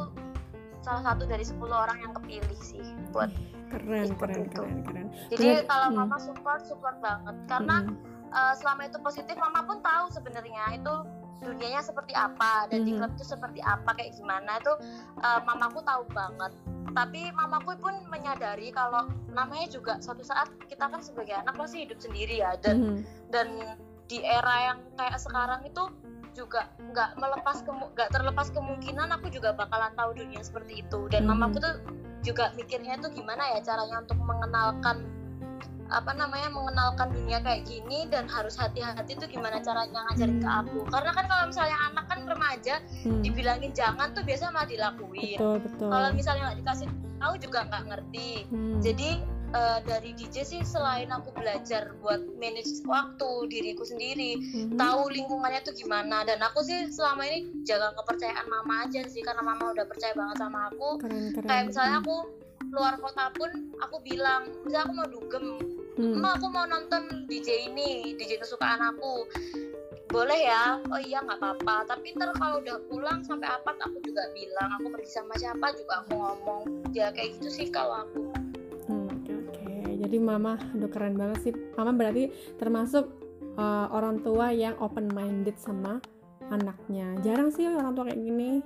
[0.86, 3.34] salah satu dari 10 orang yang kepilih sih buat
[3.74, 4.62] keren keren itu.
[4.62, 5.66] keren keren jadi Bener.
[5.66, 5.98] kalau hmm.
[5.98, 7.98] mama support support banget karena hmm.
[8.30, 10.94] uh, selama itu positif mama pun tahu sebenarnya itu
[11.44, 12.88] dunianya seperti apa dan -hmm.
[12.88, 14.74] di klub itu seperti apa kayak gimana itu
[15.20, 16.52] uh, mamaku tahu banget
[16.96, 22.00] tapi mamaku pun menyadari kalau namanya juga suatu saat kita kan sebagai anak pasti hidup
[22.00, 22.98] sendiri ya dan -hmm.
[23.34, 25.84] dan di era yang kayak sekarang itu
[26.36, 31.36] juga nggak melepas nggak terlepas kemungkinan aku juga bakalan tahu dunia seperti itu dan -hmm.
[31.36, 31.76] mamaku tuh
[32.24, 35.25] juga mikirnya tuh gimana ya caranya untuk mengenalkan
[35.94, 40.80] apa namanya mengenalkan dunia kayak gini dan harus hati-hati tuh gimana caranya ngajarin ke aku
[40.90, 43.22] karena kan kalau misalnya anak kan remaja hmm.
[43.22, 45.38] dibilangin jangan tuh biasa malah dilakuin
[45.78, 46.88] kalau misalnya nggak dikasih
[47.22, 48.80] tahu juga nggak ngerti hmm.
[48.82, 49.10] jadi
[49.54, 54.76] uh, dari DJ sih selain aku belajar buat manage waktu diriku sendiri hmm.
[54.76, 59.46] tahu lingkungannya tuh gimana dan aku sih selama ini jaga kepercayaan mama aja sih karena
[59.46, 61.48] mama udah percaya banget sama aku keren, keren.
[61.48, 62.18] kayak misalnya aku
[62.74, 66.24] luar kota pun aku bilang bisa aku mau dugem hmm.
[66.24, 69.28] aku mau nonton DJ ini DJ kesukaan aku.
[70.12, 70.80] Boleh ya?
[70.92, 71.90] Oh iya nggak apa-apa.
[71.90, 76.06] Tapi ntar kalau udah pulang sampai apa aku juga bilang aku pergi sama siapa juga
[76.06, 76.64] aku ngomong.
[76.96, 78.32] Ya kayak gitu sih kalau aku.
[78.86, 79.98] Hmm, oke okay.
[80.00, 81.54] jadi mama udah keren banget sih.
[81.76, 82.32] Mama berarti
[82.62, 83.10] termasuk
[83.58, 86.00] uh, orang tua yang open minded sama
[86.54, 87.18] anaknya.
[87.26, 88.62] Jarang sih orang tua kayak gini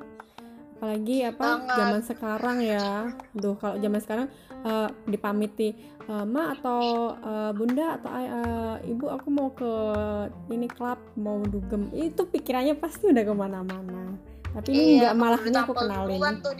[0.79, 3.11] apalagi apa zaman sekarang ya.
[3.35, 4.27] Duh kalau zaman sekarang
[4.63, 5.75] uh, dipamiti
[6.07, 9.71] uh, ma atau uh, bunda atau uh, ibu aku mau ke
[10.55, 11.91] ini klub mau dugem.
[11.91, 14.15] Itu pikirannya pasti udah ke mana-mana.
[14.49, 16.19] Tapi ini iya, nggak malah ini aku kenalin.
[16.41, 16.53] tuh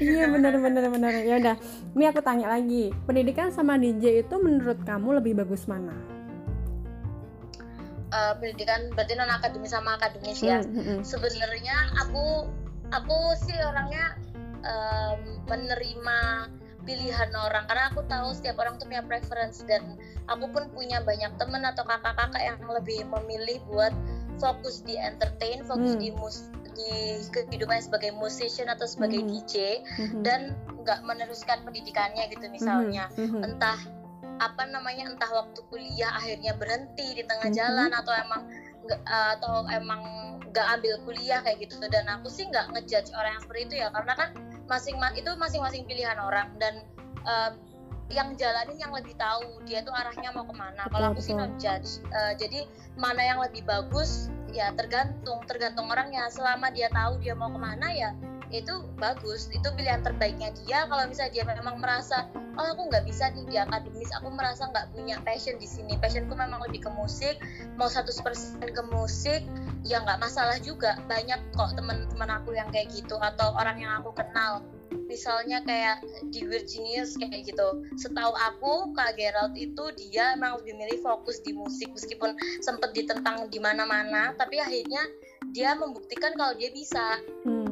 [0.00, 1.56] iya bener bener bener ya udah
[1.98, 2.94] ini aku tanya lagi.
[3.10, 5.92] Pendidikan sama DJ itu menurut kamu lebih bagus mana?
[8.06, 10.62] Uh, pendidikan berarti non akademis sama akademis ya?
[10.62, 11.00] Hmm, hmm, hmm.
[11.02, 11.74] sebenarnya
[12.06, 12.46] aku
[12.94, 14.14] aku sih orangnya
[14.62, 16.18] um, menerima
[16.86, 19.98] pilihan orang karena aku tahu setiap orang tuh punya preference dan
[20.30, 23.90] aku pun punya banyak temen atau kakak-kakak yang lebih memilih buat
[24.38, 26.02] fokus di entertain, fokus hmm.
[26.02, 26.46] di mus
[26.76, 29.28] di kehidupan sebagai musician atau sebagai hmm.
[29.32, 29.54] DJ
[29.96, 30.22] hmm.
[30.22, 30.52] dan
[30.84, 33.32] nggak meneruskan pendidikannya gitu misalnya hmm.
[33.32, 33.42] Hmm.
[33.48, 33.80] entah
[34.36, 37.56] apa namanya entah waktu kuliah akhirnya berhenti di tengah hmm.
[37.56, 38.44] jalan atau emang
[39.06, 40.02] atau emang
[40.50, 41.80] nggak ambil kuliah kayak gitu.
[41.86, 44.28] Dan aku sih nggak ngejudge orang yang seperti itu ya karena kan
[44.66, 46.54] masing itu masing-masing pilihan orang.
[46.56, 46.82] Dan
[47.26, 47.52] uh,
[48.06, 50.86] yang jalanin yang lebih tahu dia tuh arahnya mau ke mana.
[50.86, 56.30] Kalau aku sih non judge uh, jadi mana yang lebih bagus ya tergantung tergantung orangnya.
[56.30, 58.10] Selama dia tahu dia mau ke mana ya
[58.54, 59.50] itu bagus.
[59.50, 60.86] Itu pilihan terbaiknya dia.
[60.86, 64.96] Kalau misalnya dia memang merasa oh aku nggak bisa nih di akademis aku merasa nggak
[64.96, 65.96] punya passion di sini.
[66.00, 67.36] Passionku memang lebih ke musik
[67.76, 69.44] mau 100% ke musik
[69.84, 70.96] ya nggak masalah juga.
[71.06, 74.64] Banyak kok teman-teman aku yang kayak gitu atau orang yang aku kenal.
[75.06, 76.02] Misalnya kayak
[76.34, 77.86] di Virginius kayak gitu.
[77.94, 83.46] Setahu aku Kak Gerald itu dia emang lebih milih fokus di musik meskipun sempet ditentang
[83.46, 85.02] di mana-mana tapi akhirnya
[85.54, 87.22] dia membuktikan kalau dia bisa.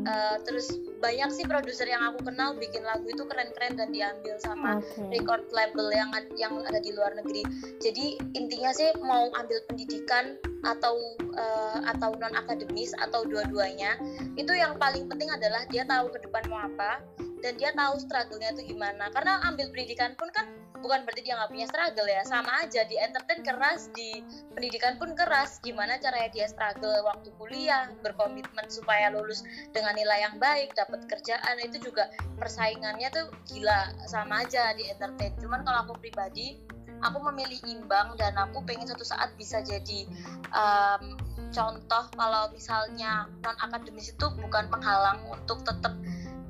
[0.07, 4.81] Uh, terus banyak sih produser yang aku kenal bikin lagu itu keren-keren dan diambil sama
[4.81, 5.21] okay.
[5.21, 7.45] record label yang yang ada di luar negeri
[7.81, 10.97] jadi intinya sih mau ambil pendidikan atau
[11.37, 14.01] uh, atau non akademis atau dua-duanya
[14.40, 17.05] itu yang paling penting adalah dia tahu ke depan mau apa
[17.45, 20.49] dan dia tahu struggle-nya itu gimana karena ambil pendidikan pun kan
[20.85, 22.20] bukan berarti dia nggak punya struggle ya.
[22.29, 24.20] Sama aja di entertain keras di
[24.53, 25.57] pendidikan pun keras.
[25.64, 29.40] Gimana caranya dia struggle waktu kuliah berkomitmen supaya lulus
[29.73, 31.57] dengan nilai yang baik dapat kerjaan.
[31.64, 33.97] Itu juga persaingannya tuh gila.
[34.05, 35.33] Sama aja di entertain.
[35.40, 36.61] Cuman kalau aku pribadi
[37.01, 40.09] aku memilih imbang dan aku pengen suatu saat bisa jadi
[40.57, 41.16] um,
[41.53, 45.92] contoh kalau misalnya non akademis itu bukan penghalang untuk tetap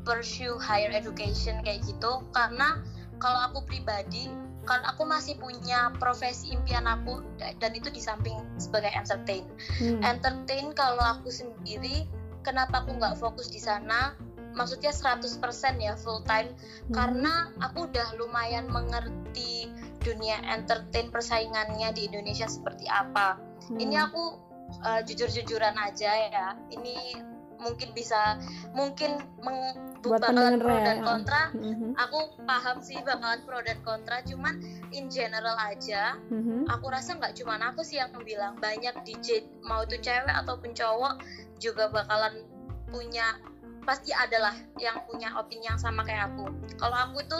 [0.04, 2.22] pursue higher education kayak gitu.
[2.30, 2.78] Karena
[3.18, 4.30] kalau aku pribadi
[4.64, 9.44] kan aku masih punya profesi impian aku dan itu di samping sebagai entertain
[9.76, 10.00] hmm.
[10.00, 12.08] entertain kalau aku sendiri
[12.40, 14.16] kenapa aku nggak fokus di sana
[14.56, 15.36] maksudnya 100%
[15.84, 16.48] ya full time
[16.88, 16.96] hmm.
[16.96, 19.68] karena aku udah lumayan mengerti
[20.00, 23.80] dunia entertain persaingannya di Indonesia seperti apa Hmm.
[23.80, 24.36] ini aku
[24.84, 27.16] uh, jujur-jujuran aja ya ini
[27.64, 28.36] mungkin bisa
[28.76, 29.58] mungkin meng,
[30.04, 31.04] Buat bakalan pro dan ya.
[31.08, 31.96] kontra Mhm.
[31.96, 34.60] aku paham sih bakalan pro dan kontra cuman
[34.92, 36.68] in general aja Mhm.
[36.68, 41.24] aku rasa nggak cuman aku sih yang bilang banyak DJ mau itu cewek ataupun cowok
[41.56, 42.44] juga bakalan
[42.92, 43.40] punya
[43.84, 47.38] pasti adalah yang punya opini yang sama kayak aku kalau aku itu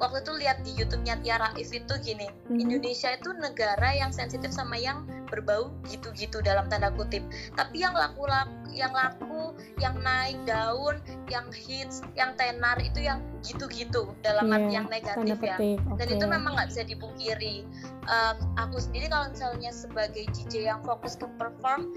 [0.00, 2.58] waktu itu lihat di YouTube-nya Tiara If itu gini Mhm.
[2.58, 7.24] Indonesia itu negara yang sensitif sama yang berbau gitu-gitu dalam tanda kutip
[7.56, 10.96] tapi yang laku laku yang laku yang naik daun
[11.28, 15.78] yang hits yang tenar itu yang gitu-gitu dalam Iya, arti yang negatif ya petik.
[15.96, 17.56] dan itu memang nggak bisa dipungkiri
[18.02, 21.94] Eh, aku sendiri kalau misalnya sebagai DJ yang fokus ke perform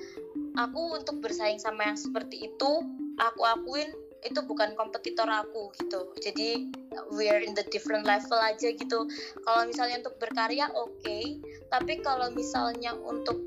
[0.53, 2.71] aku untuk bersaing sama yang seperti itu
[3.17, 3.89] aku akuin
[4.25, 6.65] itu bukan kompetitor aku gitu jadi
[7.13, 9.05] we're in the different level aja gitu
[9.45, 11.19] kalau misalnya untuk berkarya oke
[11.69, 13.37] tapi kalau misalnya untuk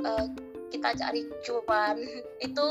[0.00, 0.26] eh,
[0.70, 1.98] kita cari cuan
[2.46, 2.66] itu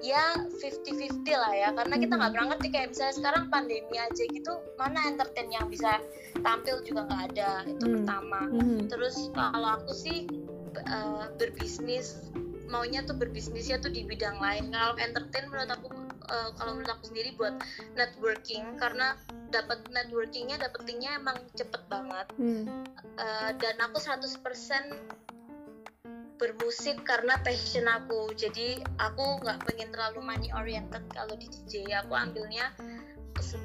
[0.00, 2.36] ya 50-50 lah ya karena kita nggak Mhm.
[2.36, 6.00] pernah ngerti kayak misalnya sekarang pandemi aja gitu mana entertain yang bisa
[6.40, 7.94] tampil juga nggak ada itu Hmm.
[8.00, 8.88] pertama Mhm.
[8.88, 10.24] terus kalau aku sih
[10.88, 12.16] uh, berbisnis
[12.70, 15.89] maunya tuh berbisnisnya tuh di bidang lain kalau entertain menurut aku
[16.30, 17.58] uh, kalau menurut aku sendiri buat
[17.98, 19.18] networking karena
[19.50, 22.26] dapat networkingnya dapat linknya emang cepet banget.
[22.38, 22.64] Hmm.
[23.18, 24.38] Uh, dan aku 100%
[26.40, 28.32] bermusik karena passion aku.
[28.38, 32.72] Jadi aku nggak pengen terlalu money oriented kalau di DJ aku ambilnya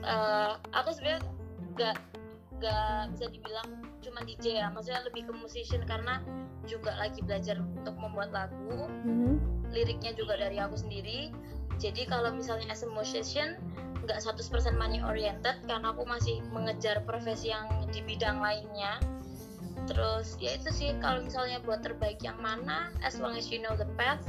[0.04, 1.22] uh, aku sebenarnya
[1.76, 1.98] nggak
[2.60, 3.70] nggak bisa dibilang
[4.04, 4.68] cuma DJ ya.
[4.74, 6.20] Maksudnya lebih ke musician karena
[6.66, 8.90] juga lagi belajar untuk membuat lagu.
[9.06, 9.54] Mhm.
[9.76, 11.36] liriknya juga dari aku sendiri
[11.80, 13.56] jadi kalau misalnya as a musician
[14.06, 14.46] nggak 100%
[14.78, 19.02] money oriented karena aku masih mengejar profesi yang di bidang lainnya
[19.86, 23.74] terus ya itu sih kalau misalnya buat terbaik yang mana as long as you know
[23.78, 24.22] the path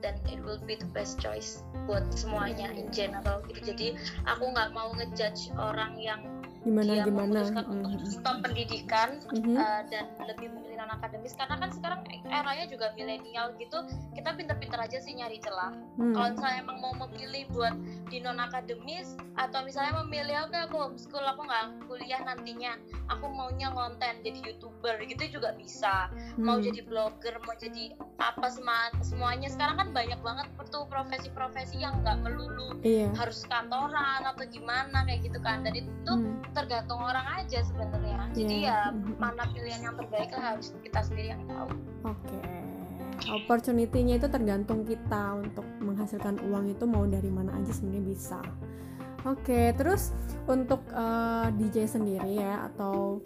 [0.00, 4.70] then it will be the best choice buat semuanya in general gitu jadi aku nggak
[4.72, 6.20] mau ngejudge orang yang
[6.62, 7.24] Gimana dia gimana?
[7.30, 9.56] memutuskan untuk stop pendidikan Mhm.
[9.56, 13.82] uh, dan lebih memilih non akademis karena kan sekarang eranya juga milenial gitu
[14.14, 16.14] kita pinter-pinter aja sih nyari celah Hmm.
[16.14, 17.74] kalau misalnya emang mau memilih buat
[18.06, 23.68] di non akademis atau misalnya memilih oke aku homeschool aku nggak kuliah nantinya aku maunya
[23.68, 26.06] konten jadi youtuber gitu juga bisa
[26.38, 26.64] mau Hmm.
[26.64, 32.20] jadi blogger mau jadi apa semua semuanya sekarang kan banyak banget tuh profesi-profesi yang nggak
[32.20, 33.10] melulu Iya.
[33.16, 36.38] harus kantoran atau gimana kayak gitu kan dan itu Hmm.
[36.52, 38.68] tergantung orang aja sebenarnya jadi Iya.
[38.68, 39.16] ya Mhm.
[39.18, 41.68] mana pilihan yang terbaik harus kita sendiri yang tahu
[42.06, 42.40] Oke.
[43.28, 48.40] Opportunity-nya itu tergantung kita untuk menghasilkan uang itu mau dari mana aja sebenarnya bisa.
[49.26, 50.14] Oke, terus
[50.46, 53.18] untuk eh, DJ sendiri ya atau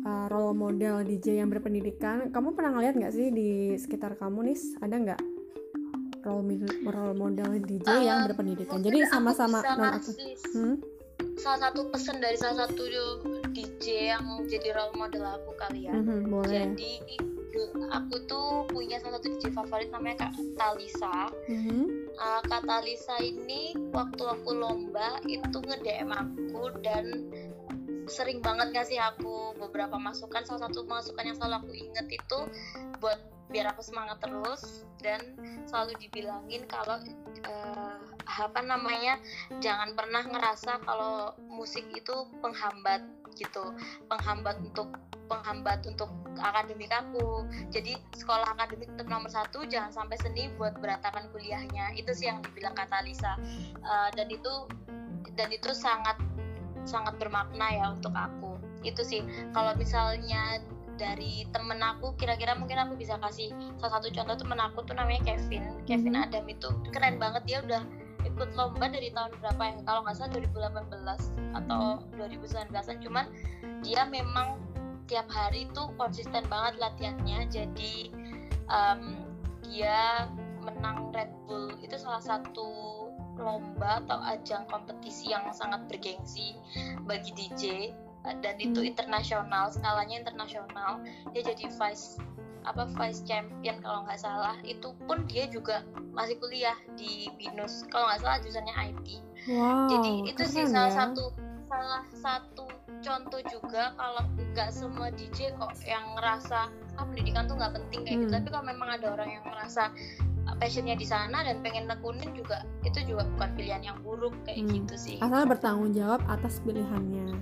[0.00, 4.58] eh, role model DJ yang berpendidikan, kamu pernah ngeliat nggak sih di sekitar kamu nih
[4.80, 5.20] ada nggak
[6.24, 6.42] role
[6.88, 8.80] role model DJ yang Eh, berpendidikan?
[8.80, 10.10] Jadi sama-sama non aku.
[10.56, 10.76] Hmm?
[11.38, 12.82] salah satu pesan dari salah satu
[13.54, 16.50] DJ yang jadi role model aku kali ya Mhm, boleh.
[16.50, 16.92] jadi
[17.94, 22.10] aku tuh punya salah satu DJ favorit namanya Kak Talisa Mhm.
[22.14, 27.30] Uh, Kak Talisa ini waktu aku lomba itu nge-DM aku dan
[28.04, 32.38] sering banget ngasih aku beberapa masukan salah satu masukan yang selalu aku inget itu
[33.00, 33.16] buat
[33.48, 35.20] biar aku semangat terus dan
[35.64, 36.98] selalu dibilangin kalau
[37.46, 39.20] uh, apa namanya
[39.60, 43.74] jangan pernah ngerasa kalau musik itu penghambat gitu
[44.08, 44.94] penghambat untuk
[45.26, 47.48] penghambat untuk akademik aku.
[47.72, 51.96] Jadi sekolah akademik tetap nomor satu jangan sampai seni buat berantakan kuliahnya.
[51.96, 53.36] Itu sih yang dibilang kata Lisa.
[53.80, 54.52] Uh, dan itu
[55.34, 56.20] dan itu sangat
[56.84, 58.60] sangat bermakna ya untuk aku.
[58.84, 59.24] Itu sih.
[59.56, 60.60] Kalau misalnya
[60.94, 63.50] dari temen aku kira-kira mungkin aku bisa kasih
[63.82, 65.82] salah satu contoh temen aku tuh namanya Kevin.
[65.88, 66.24] Kevin Mhm.
[66.30, 67.42] Adam itu keren banget.
[67.48, 67.82] Dia udah
[68.34, 69.76] ikut lomba dari tahun berapa ya?
[69.86, 71.82] Kalau nggak salah 2018 atau
[72.18, 73.26] 2019an cuman
[73.86, 74.58] dia memang
[75.06, 77.46] tiap hari itu konsisten banget latihannya.
[77.46, 78.10] Jadi
[78.66, 79.22] um,
[79.62, 80.26] dia
[80.66, 82.68] menang Red Bull itu salah satu
[83.38, 86.54] lomba atau ajang kompetisi yang sangat bergengsi
[87.06, 87.90] bagi DJ
[88.26, 88.90] uh, dan itu Hmm.
[88.90, 91.02] internasional skalanya internasional.
[91.30, 92.18] Dia jadi vice
[92.64, 98.08] apa vice champion kalau nggak salah itu pun dia juga masih kuliah di binus kalau
[98.08, 99.08] nggak salah jurusannya IT
[99.44, 99.92] Wow.
[99.92, 100.96] jadi itu sih salah ya.
[101.04, 101.24] satu
[101.64, 102.64] salah satu
[102.98, 108.18] contoh juga kalau nggak semua DJ kok yang ngerasa ah pendidikan tuh nggak penting kayak
[108.18, 108.36] gitu Hmm.
[108.38, 109.92] tapi kalau memang ada orang yang merasa
[110.54, 114.72] passionnya di sana dan pengen nekunin juga itu juga bukan pilihan yang buruk kayak Hmm.
[114.74, 117.36] gitu sih asal bertanggung jawab atas pilihannya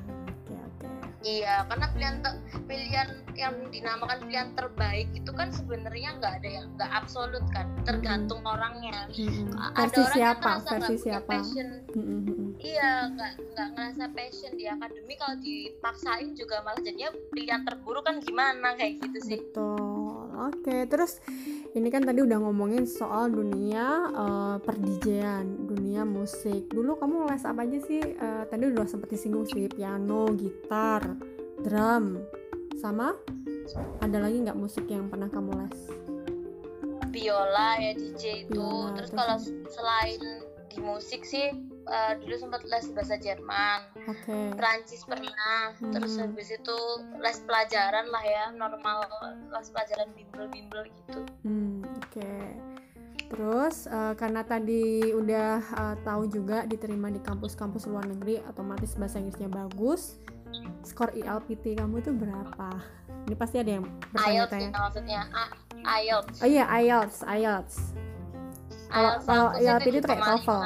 [1.22, 2.16] Iya, karena pilihan
[2.66, 3.08] pilihan
[3.38, 9.06] yang dinamakan pilihan terbaik itu kan sebenarnya nggak ada yang nggak absolut kan, tergantung orangnya.
[9.08, 12.48] Versi ada orang yang siapa nggak versi punya siapa passion, mm-mm.
[12.58, 18.16] iya nggak nggak ngerasa passion di akademi kalau dipaksain juga malah jadinya pilihan terburuk kan
[18.20, 19.38] gimana kayak gitu sih.
[19.38, 21.22] betul oke terus
[21.72, 26.68] ini kan tadi udah ngomongin soal dunia uh, perdijean dunia musik.
[26.68, 28.02] Dulu kamu les apa aja sih?
[28.02, 31.00] Eh, tadi udah sempet disinggung sih piano gitar
[31.64, 32.20] drum
[32.76, 33.14] sama
[34.02, 35.78] ada lagi nggak musik yang pernah kamu les?
[37.12, 39.36] Biola ya DJ itu, Biola, terus terus kalau
[39.68, 40.20] selain
[40.72, 41.52] di musik sih
[41.84, 43.92] eh, dulu sempat les bahasa Jerman.
[44.08, 44.56] oke.
[44.56, 45.76] Prancis pernah.
[45.92, 46.22] Terus Hmm.
[46.26, 46.78] habis itu
[47.20, 49.04] les pelajaran lah ya normal
[49.52, 51.20] les pelajaran bimbel-bimbel gitu.
[51.44, 51.61] Hmm.
[53.42, 59.18] Terus eh, karena tadi udah eh, tahu juga diterima di kampus-kampus luar negeri, otomatis bahasa
[59.18, 60.22] Inggrisnya bagus.
[60.86, 62.70] Skor ILPT kamu itu berapa?
[63.26, 64.70] Ini pasti ada yang IELTS bertanya-tanya.
[64.70, 65.54] ya maksudnya A-
[65.98, 67.74] IELTS Oh iya, IELTS, IELTS.
[68.86, 70.28] Kalau- IELTS kalau sih IELTS itu kayak 7,5.
[70.30, 70.62] TOEFL.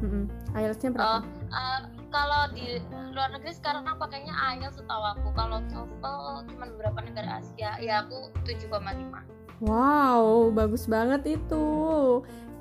[0.00, 0.24] Mm-mm.
[0.56, 1.08] IELTS-nya berapa?
[1.10, 1.20] Oh,
[1.52, 2.66] eh, kalau di
[3.12, 6.16] luar negeri sekarang pakainya IELTS setahu aku kalau TOEFL
[6.48, 9.20] cuma beberapa negara Asia ya aku 7,5
[9.60, 11.66] Wow, bagus banget itu.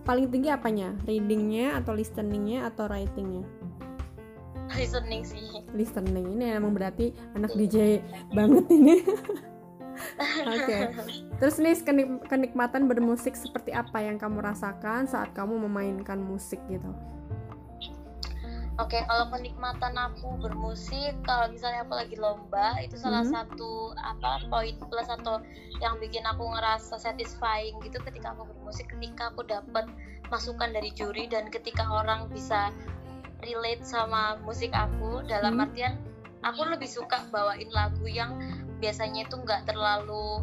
[0.03, 0.95] Paling tinggi apanya?
[1.07, 3.47] Readingnya atau listeningnya atau writingnya?
[4.77, 9.01] listening sih listening ini emang berarti anak DJ banget ini
[10.53, 10.77] oke
[11.41, 16.93] terus nih kenik- kenikmatan bermusik seperti apa yang kamu rasakan saat kamu memainkan musik gitu
[18.79, 23.31] Oke, kalau kenikmatan aku bermusik, kalau misalnya aku lagi lomba, itu salah Mhm.
[23.35, 25.43] satu apa poin plus atau
[25.83, 29.83] yang bikin aku ngerasa satisfying gitu ketika aku bermusik, ketika aku dapat
[30.31, 32.71] masukan dari juri dan ketika orang bisa
[33.43, 35.67] relate sama musik aku dalam Hmm.
[35.67, 35.93] artian
[36.39, 38.39] aku lebih suka bawain lagu yang
[38.79, 40.39] biasanya itu nggak terlalu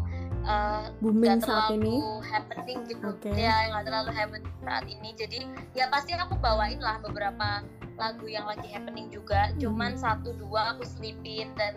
[0.47, 3.31] uh, booming nggak saat ini terlalu happening gitu Oke.
[3.35, 5.39] ya nggak terlalu happening saat ini jadi
[5.75, 9.59] ya pasti aku bawain lah beberapa lagu yang lagi happening juga Hmm.
[9.61, 11.77] cuman satu dua aku selipin dan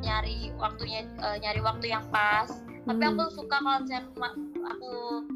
[0.00, 2.48] nyari waktunya eh, nyari waktu yang pas
[2.88, 3.12] tapi Hmm.
[3.12, 4.08] aku suka kalau misalnya
[4.64, 4.92] aku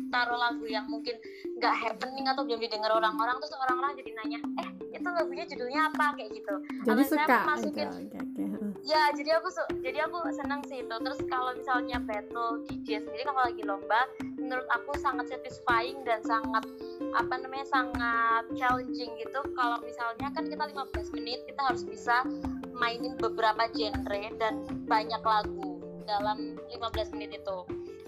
[0.09, 1.16] taruh lagu yang mungkin
[1.61, 4.68] nggak happening atau belum didengar orang-orang terus orang-orang jadi nanya eh
[5.05, 6.55] itu lagunya judulnya apa kayak gitu.
[6.88, 8.19] Jadi saya suka masukin oke oke.
[8.25, 8.45] Oke.
[8.88, 10.97] ya jadi aku su- jadi aku senang sih itu.
[10.97, 14.01] Terus kalau misalnya battle DJ sendiri kalau lagi lomba
[14.40, 16.64] menurut aku sangat satisfying dan sangat
[17.12, 19.40] apa namanya sangat challenging gitu.
[19.53, 22.25] Kalau misalnya kan kita 15 menit kita harus bisa
[22.73, 27.59] mainin beberapa genre dan banyak lagu dalam 15 menit itu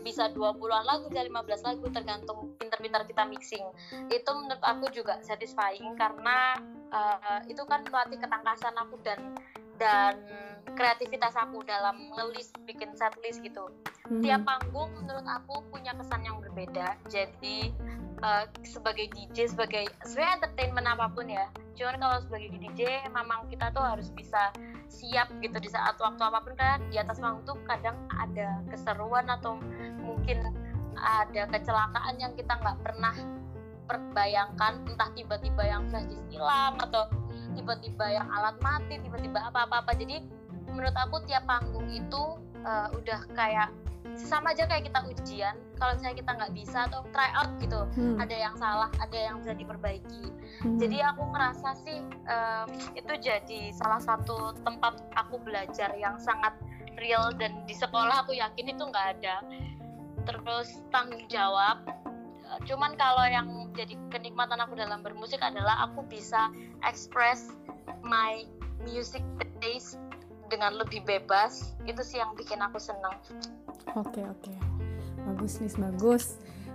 [0.06, 3.66] bisa 20-an lagu bisa 15 lagu tergantung pinter-pinter kita mixing.
[4.06, 6.54] Itu menurut aku juga satisfying karena
[6.94, 9.34] uh, itu kan melatih ketangkasan aku dan
[9.82, 10.14] dan
[10.78, 13.66] kreativitas aku dalam ngelis bikin setlist gitu.
[14.06, 14.22] Mhm.
[14.22, 16.94] tiap panggung menurut aku punya kesan yang berbeda.
[17.10, 17.74] Jadi
[18.22, 21.46] uh, sebagai DJ sebagai sebenarnya entertainment apa pun ya.
[21.76, 24.52] Cuman kalau sebagai DJ memang kita tuh harus bisa
[24.86, 26.78] siap gitu di saat waktu apa pun kan.
[26.88, 29.60] Di atas panggung tuh kadang ada keseruan atau
[30.00, 30.52] mungkin
[30.96, 33.14] ada kecelakaan yang kita nggak pernah
[33.90, 34.72] perbayangkan.
[34.88, 37.08] Entah tiba-tiba yang flash hilang atau
[37.56, 39.92] tiba-tiba yang alat mati tiba-tiba apa-apa.
[39.96, 40.24] Jadi
[40.66, 42.22] menurut aku tiap panggung itu
[42.64, 43.70] uh, udah kayak
[44.16, 47.80] sama aja kayak kita ujian kalau misalnya kita nggak bisa atau try out gitu.
[47.96, 48.16] Hmm.
[48.16, 50.24] ada yang salah ada yang bisa diperbaiki.
[50.64, 50.80] Hmm.
[50.80, 56.56] jadi aku ngerasa sih um, itu jadi salah satu tempat aku belajar yang sangat
[56.96, 59.44] real dan di sekolah aku yakin itu nggak ada.
[60.26, 61.84] Terus tanggung jawab
[62.46, 66.46] Uh, cuman kalau yang jadi kenikmatan aku dalam bermusik adalah aku bisa
[66.86, 67.50] express
[68.06, 68.46] my
[68.86, 69.22] music
[69.58, 69.98] taste
[70.46, 71.74] dengan lebih bebas.
[71.90, 73.18] Itu sih yang bikin aku senang
[73.96, 74.54] Oke oke,
[75.24, 76.24] bagus nih bagus.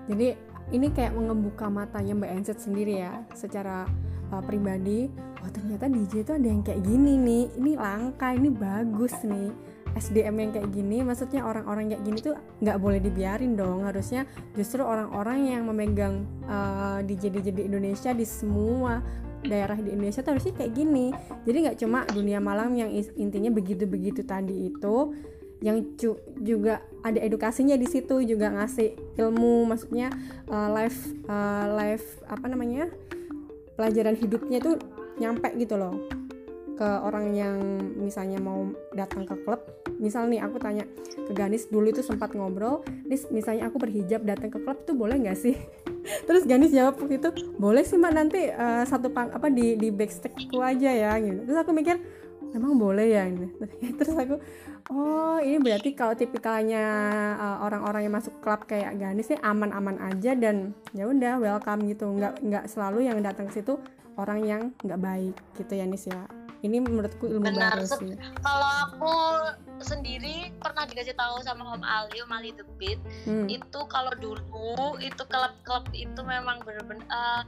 [0.10, 0.34] Jadi
[0.72, 3.86] ini kayak mengebuka matanya Mbak Enset sendiri ya, secara
[4.32, 5.12] uh, pribadi.
[5.44, 7.46] Wah ternyata DJ itu ada yang kayak gini nih.
[7.60, 9.52] Ini langka, ini bagus nih.
[9.92, 13.84] SDM yang kayak gini, maksudnya orang-orang kayak gini tuh nggak boleh dibiarin dong.
[13.84, 14.24] Harusnya
[14.56, 19.04] justru orang-orang yang memegang uh, DJ DJ di Indonesia di semua
[19.44, 21.12] daerah di Indonesia tuh harusnya kayak gini.
[21.44, 22.88] Jadi nggak cuma dunia malam yang
[23.20, 25.12] intinya begitu-begitu tadi itu,
[25.62, 30.10] yang cu- juga ada edukasinya di situ juga ngasih ilmu maksudnya
[30.50, 32.90] uh, live uh, live apa namanya
[33.78, 34.78] pelajaran hidupnya tuh
[35.22, 35.98] nyampe gitu loh.
[36.82, 37.58] Ke orang yang
[37.94, 39.62] misalnya mau datang ke klub.
[40.02, 40.82] Misal nih aku tanya
[41.14, 45.22] ke Ganis dulu itu sempat ngobrol Nis misalnya aku berhijab datang ke klub tuh boleh
[45.22, 45.54] nggak sih?
[46.28, 47.30] Terus Ganis jawab waktu itu
[47.62, 51.46] boleh sih mbak nanti uh, satu pang apa di di backstage aja ya gitu.
[51.46, 52.02] Terus aku mikir
[52.52, 53.48] memang boleh ya ini?
[53.98, 54.36] Terus aku
[54.92, 56.84] oh ini berarti kalau tipikalnya
[57.40, 62.12] uh, orang-orang yang masuk klub kayak Ganis sih aman-aman aja dan ya udah welcome gitu.
[62.12, 63.80] Nggak nggak selalu yang datang ke situ
[64.20, 66.28] orang yang nggak baik gitu ya Nis ya
[66.62, 69.14] ini menurutku ilmu Benar, baru sih Kalau aku
[69.82, 73.50] sendiri pernah dikasih tahu sama Om Ali, Om Ali The Beat, hmm.
[73.50, 77.42] itu kalau dulu itu klub-klub itu memang bener-bener eh,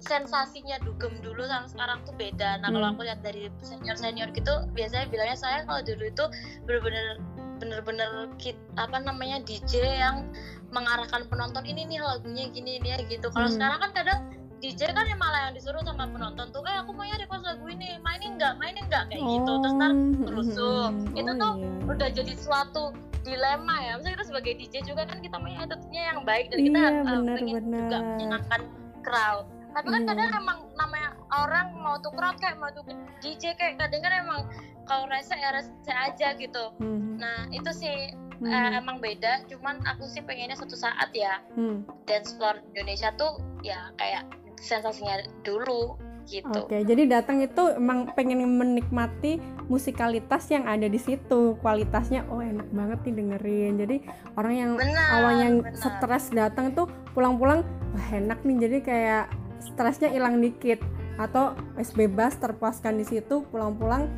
[0.00, 2.60] sensasinya dugem dulu sama sekarang tuh beda.
[2.64, 2.94] Nah kalau Hmm.
[2.96, 6.24] aku lihat dari senior-senior gitu, biasanya bilangnya saya kalau dulu itu
[6.64, 7.20] bener-bener
[7.56, 10.28] bener-bener kit apa namanya DJ yang
[10.72, 13.28] mengarahkan penonton ini nih lagunya gini dia gitu.
[13.32, 13.56] Kalau Hmm.
[13.56, 14.20] sekarang kan kadang
[14.56, 18.00] DJ kan yang malah yang disuruh sama penonton tuh, eh aku maunya request lagu ini,
[18.00, 19.52] mainin nggak, mainin nggak kayak gitu.
[19.60, 19.92] Terus ntar
[20.32, 20.88] rusuh.
[21.20, 21.70] Itu oh, tuh iya.
[21.92, 22.84] udah jadi suatu
[23.20, 23.92] dilema ya.
[24.00, 26.92] Misalnya kita sebagai DJ juga kan kita punya attitude-nya yang baik dan Iya, kita uh,
[27.20, 28.60] benar, pengen juga menyenangkan
[29.04, 29.44] crowd.
[29.76, 30.08] Tapi kan Iya.
[30.08, 32.84] kadang emang namanya orang mau tuh crowd kayak mau tuh
[33.20, 34.40] DJ kayak kadang kan emang
[34.88, 36.64] kalau rese ya rese aja gitu.
[36.80, 39.44] Hmm, Nah itu sih hmm, eh, emang beda.
[39.52, 41.84] Cuman aku sih pengennya suatu saat ya hmm.
[42.08, 44.24] dance floor Indonesia tuh ya kayak
[44.60, 45.96] sensasinya dulu
[46.26, 46.66] gitu.
[46.66, 49.38] Oke, jadi datang itu emang pengen menikmati
[49.70, 53.72] musikalitas yang ada di situ, kualitasnya oh enak banget nih dengerin.
[53.78, 53.96] Jadi
[54.34, 55.08] orang yang Benar.
[55.14, 55.78] awalnya benar.
[55.78, 57.62] stres datang tuh pulang-pulang
[57.94, 59.24] wah enak nih jadi kayak
[59.62, 60.82] stresnya hilang dikit
[61.16, 64.10] atau es bebas terpuaskan di situ pulang-pulang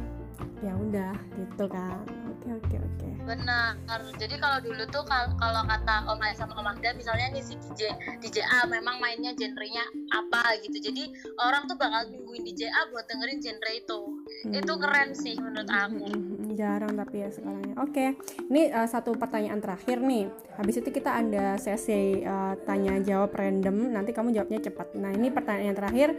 [0.64, 2.02] ya udah gitu kan.
[2.34, 2.87] Oke oke oke.
[3.28, 3.76] Benar.
[4.16, 7.54] Jadi kalau dulu tuh kal- kalau kata Om Aya sama Om Magda misalnya nih si
[7.60, 7.92] DJ
[8.24, 10.80] DJ A memang mainnya genrenya apa gitu.
[10.80, 14.00] Jadi orang tuh bakal nungguin DJ A buat dengerin genre itu.
[14.48, 14.80] Itu Hmm.
[14.80, 16.04] keren sih menurut aku.
[16.08, 17.74] Mm, jarang tapi ya sekarang ya.
[17.78, 18.06] Oke,
[18.48, 20.24] ini uh, satu pertanyaan terakhir nih.
[20.56, 23.92] Habis itu kita ada sesi uh, tanya jawab random.
[23.92, 24.96] Nanti kamu jawabnya cepat.
[24.96, 26.16] Nah ini pertanyaan terakhir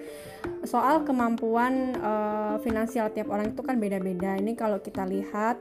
[0.61, 4.37] soal kemampuan uh, finansial tiap orang itu kan beda-beda.
[4.37, 5.57] Ini kalau kita lihat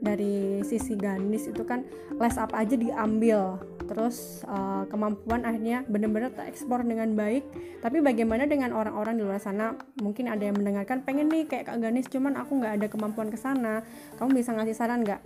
[0.00, 1.84] dari sisi Ganis itu kan
[2.16, 3.60] les apa aja diambil.
[3.84, 7.44] Terus uh, kemampuan akhirnya benar-benar terekspor dengan baik.
[7.84, 9.76] Tapi bagaimana dengan orang-orang di luar sana?
[10.00, 13.38] Mungkin ada yang mendengarkan pengen nih kayak Kak Ganis cuman aku nggak ada kemampuan ke
[13.38, 13.84] sana.
[14.16, 15.20] Kamu bisa ngasih saran nggak?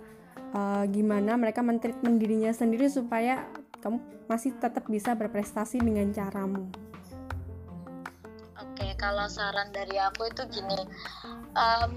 [0.55, 3.43] Uh, gimana mereka mentreatment dirinya sendiri supaya
[3.83, 3.99] kamu
[4.31, 6.71] masih tetap bisa berprestasi dengan caramu
[8.75, 10.83] Oke, kalau saran dari aku itu gini,
[11.55, 11.91] em,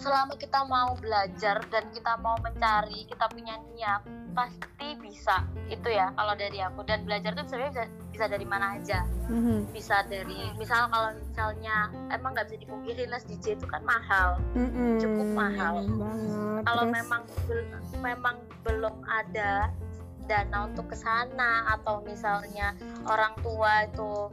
[0.00, 4.00] selama kita mau belajar dan kita mau mencari, kita punya niat,
[4.32, 5.44] pasti bisa.
[5.68, 6.88] Itu ya kalau dari aku.
[6.88, 9.04] Dan belajar itu sebenarnya bisa, bisa dari mana aja.
[9.28, 9.76] Mhm.
[9.76, 14.40] Bisa dari, misal kalau misalnya emang nggak bisa dipungkiri les DJ itu kan mahal.
[14.56, 15.84] Mm-mm, Cukup mahal.
[15.84, 17.68] banget Kalau Terus, memang bel-
[18.00, 19.68] memang belum ada
[20.24, 22.72] dana untuk ke sana atau misalnya
[23.04, 24.32] orang tua itu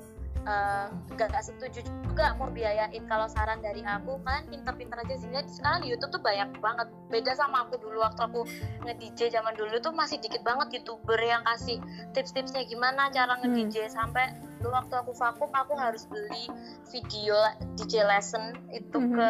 [1.14, 4.18] nggak nggak setuju juga mau biayain kalau saran dari aku.
[4.24, 5.28] Kalian pinter-pinter aja sih.
[5.30, 6.88] Lihat sekarang di YouTube tuh banyak banget.
[7.12, 8.02] Beda sama aku dulu.
[8.02, 8.42] Waktu aku
[8.88, 11.78] nge-DJ zaman dulu tuh masih dikit banget youtuber yang kasih
[12.16, 16.52] tips-tipsnya gimana cara nge-DJ sampai dulu waktu aku vakum aku harus beli
[16.92, 17.36] video
[17.80, 19.16] DJ lesson itu Mhm.
[19.16, 19.30] ke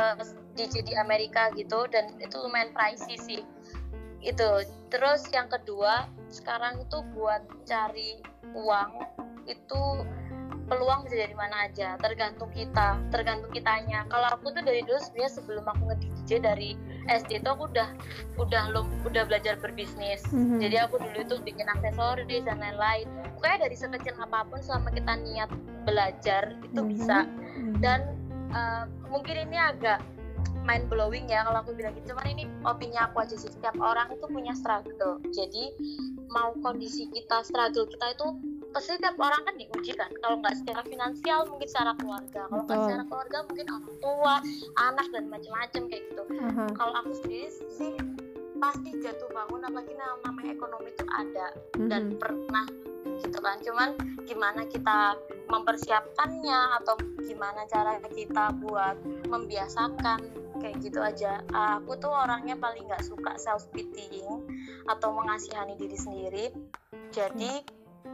[0.58, 1.86] DJ di Amerika gitu.
[1.90, 3.42] Dan itu lumayan pricey sih.
[4.20, 8.20] Itu terus yang kedua sekarang itu buat cari
[8.52, 8.92] uang
[9.50, 9.82] itu
[10.70, 14.06] peluang bisa dari mana aja tergantung kita tergantung kitanya.
[14.08, 16.70] Kalau aku tuh dari dulu sebenarnya sebelum aku nge-DJ dari
[17.10, 17.90] SD tuh aku udah
[18.38, 20.22] udah lum, udah belajar berbisnis.
[20.30, 20.62] Mhm.
[20.62, 23.10] jadi aku dulu itu bikin aksesoris dan lain-lain.
[23.36, 25.50] Pokoknya dari sekecil apa pun selama kita niat
[25.84, 26.90] belajar itu Mhm.
[26.94, 27.18] bisa.
[27.26, 27.74] Mhm.
[27.82, 28.00] dan
[28.54, 30.00] uh, mungkin ini agak
[30.64, 32.14] mind blowing ya kalau aku bilang gitu.
[32.14, 33.50] Cuman ini opini aku aja sih.
[33.50, 35.18] Setiap orang itu punya struggle.
[35.34, 35.74] Jadi
[36.30, 38.28] mau kondisi kita struggle kita itu
[38.70, 40.12] pasti setiap orang kan diuji kan.
[40.22, 42.42] Kalau nggak secara finansial mungkin secara keluarga.
[42.50, 44.36] Kalau nggak secara keluarga mungkin orang tua
[44.78, 46.24] anak dan macam-macam kayak gitu.
[46.40, 46.66] Aha.
[46.78, 47.94] kalau aku sendiri sih
[48.60, 51.48] pasti jatuh bangun apalagi namanya ekonomi itu ada
[51.88, 52.20] dan Mhm.
[52.20, 52.66] pernah
[53.24, 53.58] gitu kan.
[53.64, 53.90] Cuman
[54.28, 55.16] gimana kita
[55.50, 60.20] mempersiapkannya atau gimana cara kita buat membiasakan
[60.60, 61.40] kayak gitu aja.
[61.80, 64.28] Aku tuh orangnya paling nggak suka self pitying
[64.92, 66.46] atau mengasihani diri sendiri.
[67.10, 67.64] Jadi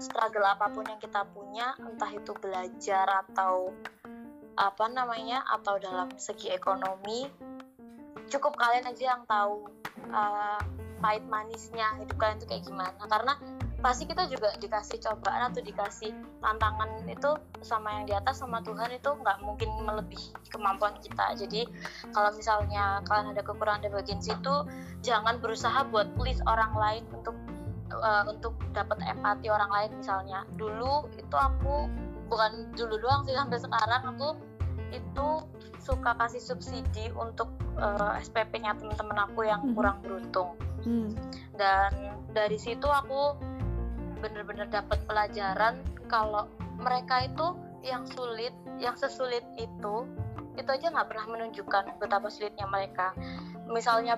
[0.01, 3.71] struggle apa pun yang kita punya entah itu belajar atau
[4.55, 7.27] apa namanya atau dalam segi ekonomi
[8.31, 9.67] cukup kalian aja yang tahu
[10.09, 10.59] uh,
[10.99, 13.03] pahit manisnya hidup kalian tuh kayak gimana.
[13.05, 13.33] Karena
[13.83, 16.09] pasti kita juga dikasih cobaan atau dikasih
[16.41, 17.31] tantangan itu
[17.61, 21.37] sama yang di atas sama Tuhan itu nggak mungkin melebihi kemampuan kita.
[21.37, 21.69] Jadi
[22.09, 24.65] kalau misalnya kalian ada kekurangan di bagian situ
[25.05, 27.37] jangan berusaha buat please orang lain untuk
[27.99, 31.87] uh, untuk dapat empati orang lain misalnya dulu itu aku
[32.27, 34.29] bukan dulu doang sih sampai sekarang aku
[34.93, 35.27] itu
[35.81, 39.73] suka kasih subsidi untuk uh, SPP-nya teman-teman aku yang Mhm.
[39.77, 41.17] kurang beruntung Hmm.
[41.57, 41.89] dan
[42.33, 43.33] dari situ aku
[44.21, 46.45] bener-bener dapat pelajaran kalau
[46.77, 50.05] mereka itu yang sulit yang sesulit itu
[50.55, 53.17] itu aja nggak pernah menunjukkan betapa sulitnya mereka
[53.65, 54.17] misalnya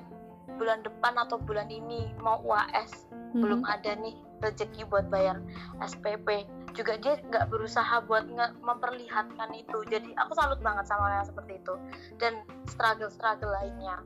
[0.59, 3.41] bulan depan atau bulan ini mau UAS Mhm.
[3.41, 5.41] belum ada nih rezeki buat bayar
[5.81, 11.25] SPP juga dia nggak berusaha buat nge- memperlihatkan itu jadi aku salut banget sama yang
[11.25, 11.73] seperti itu
[12.15, 13.97] dan struggle struggle lainnya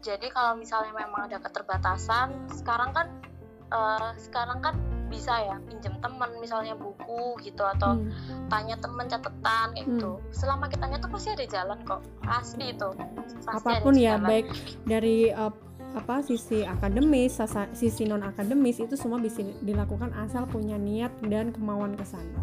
[0.00, 3.06] jadi kalau misalnya memang ada keterbatasan sekarang kan
[3.68, 4.72] eh, sekarang kan
[5.08, 8.12] bisa ya pinjam teman misalnya buku gitu atau Hmm.
[8.48, 9.96] tanya temen catatan kayak Hmm.
[9.96, 12.88] gitu selama kitanya tuh pasti ada jalan kok pasti itu
[13.42, 14.28] pasti apa pun ada ya jalan.
[14.28, 14.46] baik
[14.84, 15.52] dari uh,
[15.90, 21.50] apa sisi akademis sasa- sisi non akademis itu semua bisa dilakukan asal punya niat dan
[21.50, 22.40] kemauan ke sana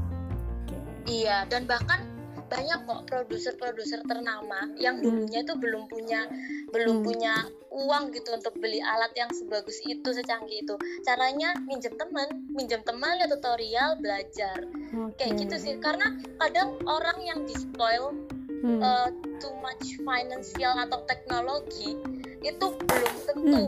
[0.63, 2.01] oke Iya, dan bahkan
[2.45, 5.03] banyak kok produser-produser ternama yang Hmm.
[5.03, 6.29] dulunya itu belum punya
[6.69, 7.05] belum Hmm.
[7.05, 7.33] punya
[7.69, 10.75] uang gitu untuk beli alat yang sebagus itu, secanggih itu.
[11.01, 14.61] Caranya minjem teman, minjem teman ya tutorial, belajar.
[14.93, 15.73] oke Kayak gitu sih.
[15.79, 18.13] Karena kadang orang yang di spoil
[18.61, 18.79] Hmm.
[18.79, 21.97] uh, too much financial atau teknologi
[22.45, 23.65] itu belum tentu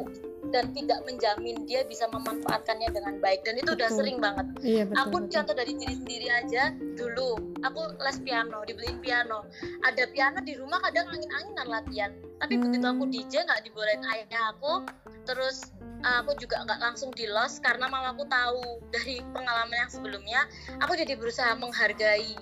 [0.47, 3.43] dan tidak menjamin dia bisa memanfaatkannya dengan baik.
[3.43, 3.99] Dan itu udah Betul.
[3.99, 4.47] sering banget.
[4.63, 5.31] Iya betul, aku betul.
[5.33, 6.63] contoh dari diri sendiri aja
[6.95, 7.31] dulu.
[7.67, 9.43] Aku les piano dibeliin piano.
[9.83, 12.11] Ada piano di rumah kadang angin-anginan latihan.
[12.39, 12.63] Tapi Hmm.
[12.69, 14.87] begitu aku DJ nggak dibolehin ayah aku.
[15.27, 15.75] Terus
[16.07, 18.63] uh, aku juga nggak langsung di los karena mamaku tahu
[18.95, 20.47] dari pengalaman yang sebelumnya
[20.79, 22.37] aku jadi berusaha menghargai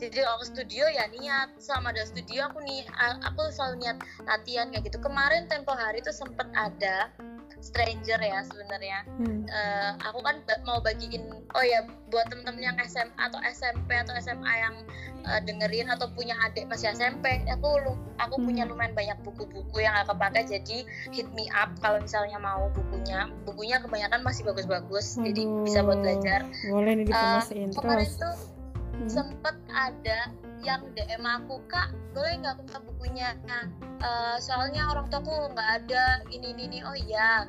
[0.00, 1.48] jadi kalau ke studio ya niat.
[1.60, 2.88] Selama ada studio aku nih
[3.20, 4.98] aku selalu niat latihan kayak gitu.
[4.98, 7.12] Kemarin tempo hari itu sempet ada
[7.60, 8.98] stranger ya sebenarnya.
[9.20, 9.44] Hmm.
[9.44, 14.48] eh, aku kan mau bagiin oh ya buat temen-temen yang SMA atau SMP atau SMA
[14.56, 14.74] yang
[15.20, 17.76] eh, dengerin atau punya adik masih SMP aku
[18.16, 18.46] aku Hmm.
[18.48, 20.48] punya lumayan banyak buku-buku yang aku pakai.
[20.48, 23.28] Jadi hit me up kalau misalnya mau bukunya.
[23.44, 26.48] Bukunya kebanyakan masih bagus-bagus jadi bisa buat belajar.
[26.72, 28.34] Boleh nih Eh, dipromosiin kemarin terus tuh
[29.00, 29.08] Hmm.
[29.08, 30.28] sempet ada
[30.60, 33.28] yang DM aku kak boleh nggak aku minta bukunya?
[33.48, 33.64] Nah,
[34.04, 36.78] eh, soalnya orang tuaku nggak ada ini ini ini.
[36.84, 37.48] Oh iya.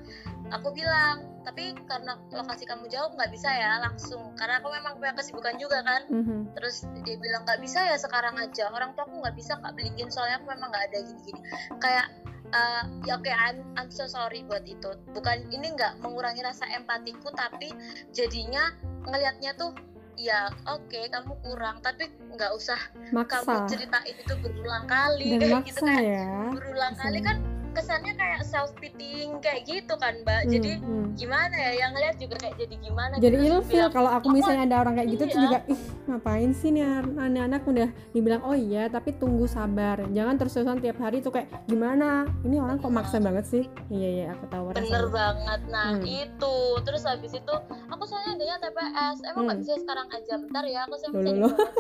[0.52, 4.32] Aku bilang tapi karena lokasi kamu jauh nggak bisa ya langsung.
[4.40, 6.08] Karena aku memang punya kesibukan juga kan.
[6.08, 6.56] Mhm.
[6.56, 8.72] terus dia bilang nggak bisa ya sekarang aja.
[8.72, 11.42] Orang tuaku nggak bisa kak beliin soalnya aku memang nggak ada gini-gini.
[11.84, 12.08] Kayak
[12.52, 14.88] eh, ya oke I'm, I'm so sorry buat itu.
[15.12, 17.76] Bukan ini nggak mengurangi rasa empatiku tapi
[18.16, 18.72] jadinya
[19.04, 19.76] ngelihatnya tuh
[20.20, 25.56] ya oke kamu kurang tapi nggak usah kamu maksa ceritain itu berulang kali dan kayak
[25.60, 26.02] maksa gitu kan.
[26.04, 26.30] ya.
[26.56, 27.38] Berulang kali kan
[27.72, 31.06] kesannya kayak self pitying kayak gitu kan mbak Hmm, jadi hmm.
[31.14, 33.48] gimana ya yang ngeliat juga kayak jadi gimana jadi gitu.
[33.54, 36.70] Ilfil kalau aku "Aku- misalnya ada orang kayak gitu tuh iya." juga ih ngapain sih
[36.70, 36.84] nih
[37.18, 42.10] anak-anak udah dibilang oh iya tapi tunggu sabar jangan terus-terusan tiap hari tuh kayak gimana
[42.42, 45.08] ini orang kok maksa banget sih iya iya aku tahu bener rasanya.
[45.10, 46.04] banget nah Hmm.
[46.04, 47.54] itu terus habis itu
[47.88, 49.64] aku soalnya adanya TPS emang nggak Hmm.
[49.64, 51.72] bisa sekarang aja bentar ya aku saya bisa dipromosin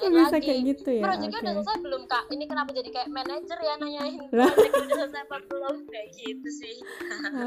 [0.00, 1.42] kok bisa lagi kayak gitu ya Proyeknya Oke.
[1.42, 2.24] udah selesai belum kak?
[2.28, 4.48] Ini kenapa jadi kayak manajer ya nanyain Lah.
[4.48, 5.76] proyeknya udah selesai apa belum?
[5.90, 6.74] Kayak gitu sih.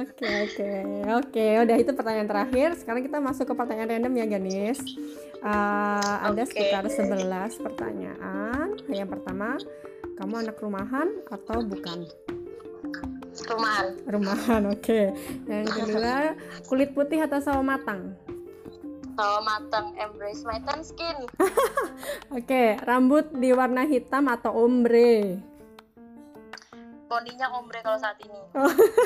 [0.04, 0.72] Oke oke.
[1.24, 2.76] Oke udah itu pertanyaan terakhir.
[2.76, 4.80] Sekarang kita masuk ke pertanyaan random ya Ganis.
[5.40, 8.76] Eh, ada sekitar 11 pertanyaan.
[8.92, 9.56] Yang pertama
[10.20, 12.04] kamu anak rumahan atau bukan?
[13.48, 13.88] Rumahan.
[14.12, 15.02] Rumahan oke.
[15.48, 16.36] Yang kedua
[16.68, 18.12] kulit putih atau sawo matang?
[19.14, 21.30] Kalau matang embrace my tan skin.
[22.38, 25.38] Oke rambut di warna hitam atau ombre
[27.14, 28.42] Poninya ombre kalau saat ini.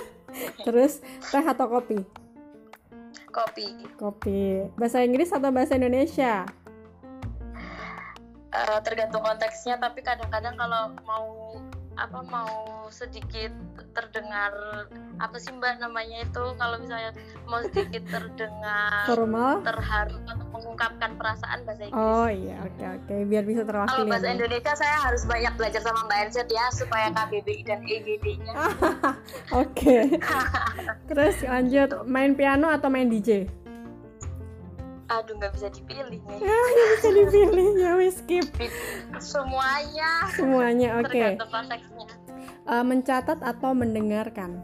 [0.66, 2.00] Terus teh atau kopi?
[3.36, 3.68] Kopi.
[4.00, 4.64] Kopi.
[4.80, 6.48] Bahasa Inggris atau bahasa Indonesia?
[8.48, 11.28] Eh, Tergantung konteksnya Tapi kadang-kadang kalau mau
[11.98, 13.52] apa mau sedikit
[13.92, 14.54] terdengar
[15.20, 16.44] apa sih mbak namanya itu?
[16.56, 17.12] Kalau misalnya
[17.44, 19.60] mau sedikit terdengar formal?
[19.68, 24.28] terharu atau mengungkapkan perasaan bahasa Inggris oh iya oke oke biar bisa Kalau terwakili bahasa
[24.28, 24.34] ya.
[24.34, 28.54] Indonesia saya harus banyak belajar sama Mbak Enset ya supaya KBBI dan EGD-nya.
[29.64, 29.98] Oke.
[31.10, 33.48] Terus lanjut main piano atau main DJ?
[35.08, 36.40] Aduh nggak bisa dipilih nih.
[37.00, 38.44] Bisa dipilih ya wis skip
[39.24, 41.00] Semuanya semuanya.
[41.00, 41.16] Oke.
[41.16, 42.08] tergantung konteksnya.
[42.68, 44.60] Eh, mencatat atau mendengarkan?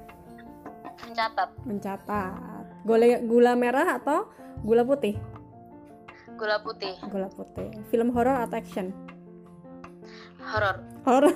[1.08, 2.64] Mencatat Mencatat.
[2.84, 4.28] Gula gula merah atau
[4.68, 5.16] gula putih?
[6.36, 7.70] Gula putih, Gula putih.
[7.90, 8.92] Film horor atau action?
[10.44, 11.32] horor, Horor.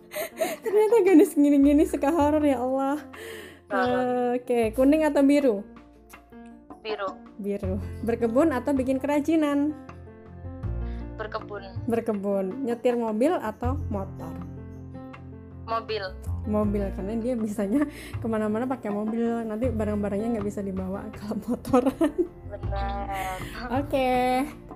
[0.64, 2.96] Ternyata gadis gini-gini suka horor ya Allah.
[3.68, 4.40] Horor.
[4.40, 5.56] Oke, kuning atau biru?
[6.78, 7.76] biru, Biru.
[8.06, 9.76] Berkebun atau bikin kerajinan?
[11.18, 12.62] berkebun, Berkebun.
[12.64, 14.30] Nyetir mobil atau motor?
[15.68, 16.00] mobil
[16.48, 17.84] mobil karena dia bisanya
[18.16, 21.92] ke mana-mana pakai mobil nanti barang-barangnya nggak bisa dibawa kalau motoran
[23.72, 24.10] oke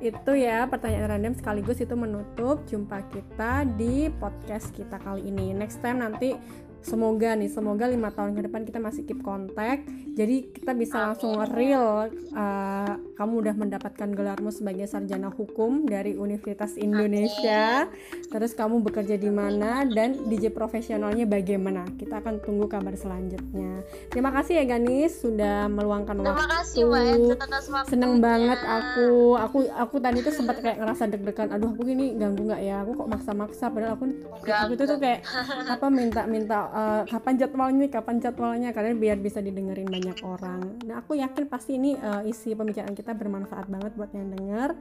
[0.02, 5.54] itu ya pertanyaan random sekaligus itu menutup jumpa kita di podcast kita kali ini.
[5.54, 6.34] Next time nanti
[6.82, 11.40] semoga nih semoga lima tahun ke depan kita masih keep kontak jadi kita bisa langsung
[11.56, 17.86] real uh, kamu udah mendapatkan gelarmu sebagai sarjana hukum dari Universitas Indonesia.
[18.28, 21.86] Terus kamu bekerja di mana dan DJ profesionalnya bagaimana?
[21.96, 23.86] Kita akan tunggu kabar selanjutnya.
[24.10, 26.50] Terima kasih ya Ganis sudah meluangkan terima waktu.
[26.60, 31.88] kasih, Mbak, seneng banget aku aku aku tadi tuh sempat kayak ngerasa deg-degan aduh aku
[31.88, 32.82] gini ganggu nggak ya?
[32.82, 33.70] Aku kok maksa-maksa?
[33.70, 34.04] Padahal aku
[34.44, 35.24] aku itu tuh kayak
[35.70, 40.80] apa minta minta uh, kapan jadwalnya kapan jadwalnya karena biar bisa didengerin banyak orang.
[40.88, 44.74] Nah aku yakin pasti ini uh, isi pembicaraan kita bermanfaat banget buat yang denger.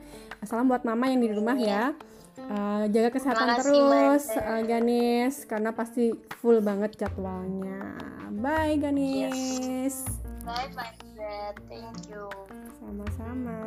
[0.47, 1.91] Salam buat mama yang di rumah ya.
[2.41, 7.99] Uh, jaga kesehatan terus uh, Ganis karena pasti full banget jadwalnya.
[8.39, 9.35] Bye Ganis.
[9.67, 10.07] Yes.
[10.41, 10.95] bye bye
[11.69, 12.25] thank you.
[12.79, 13.61] Sama-sama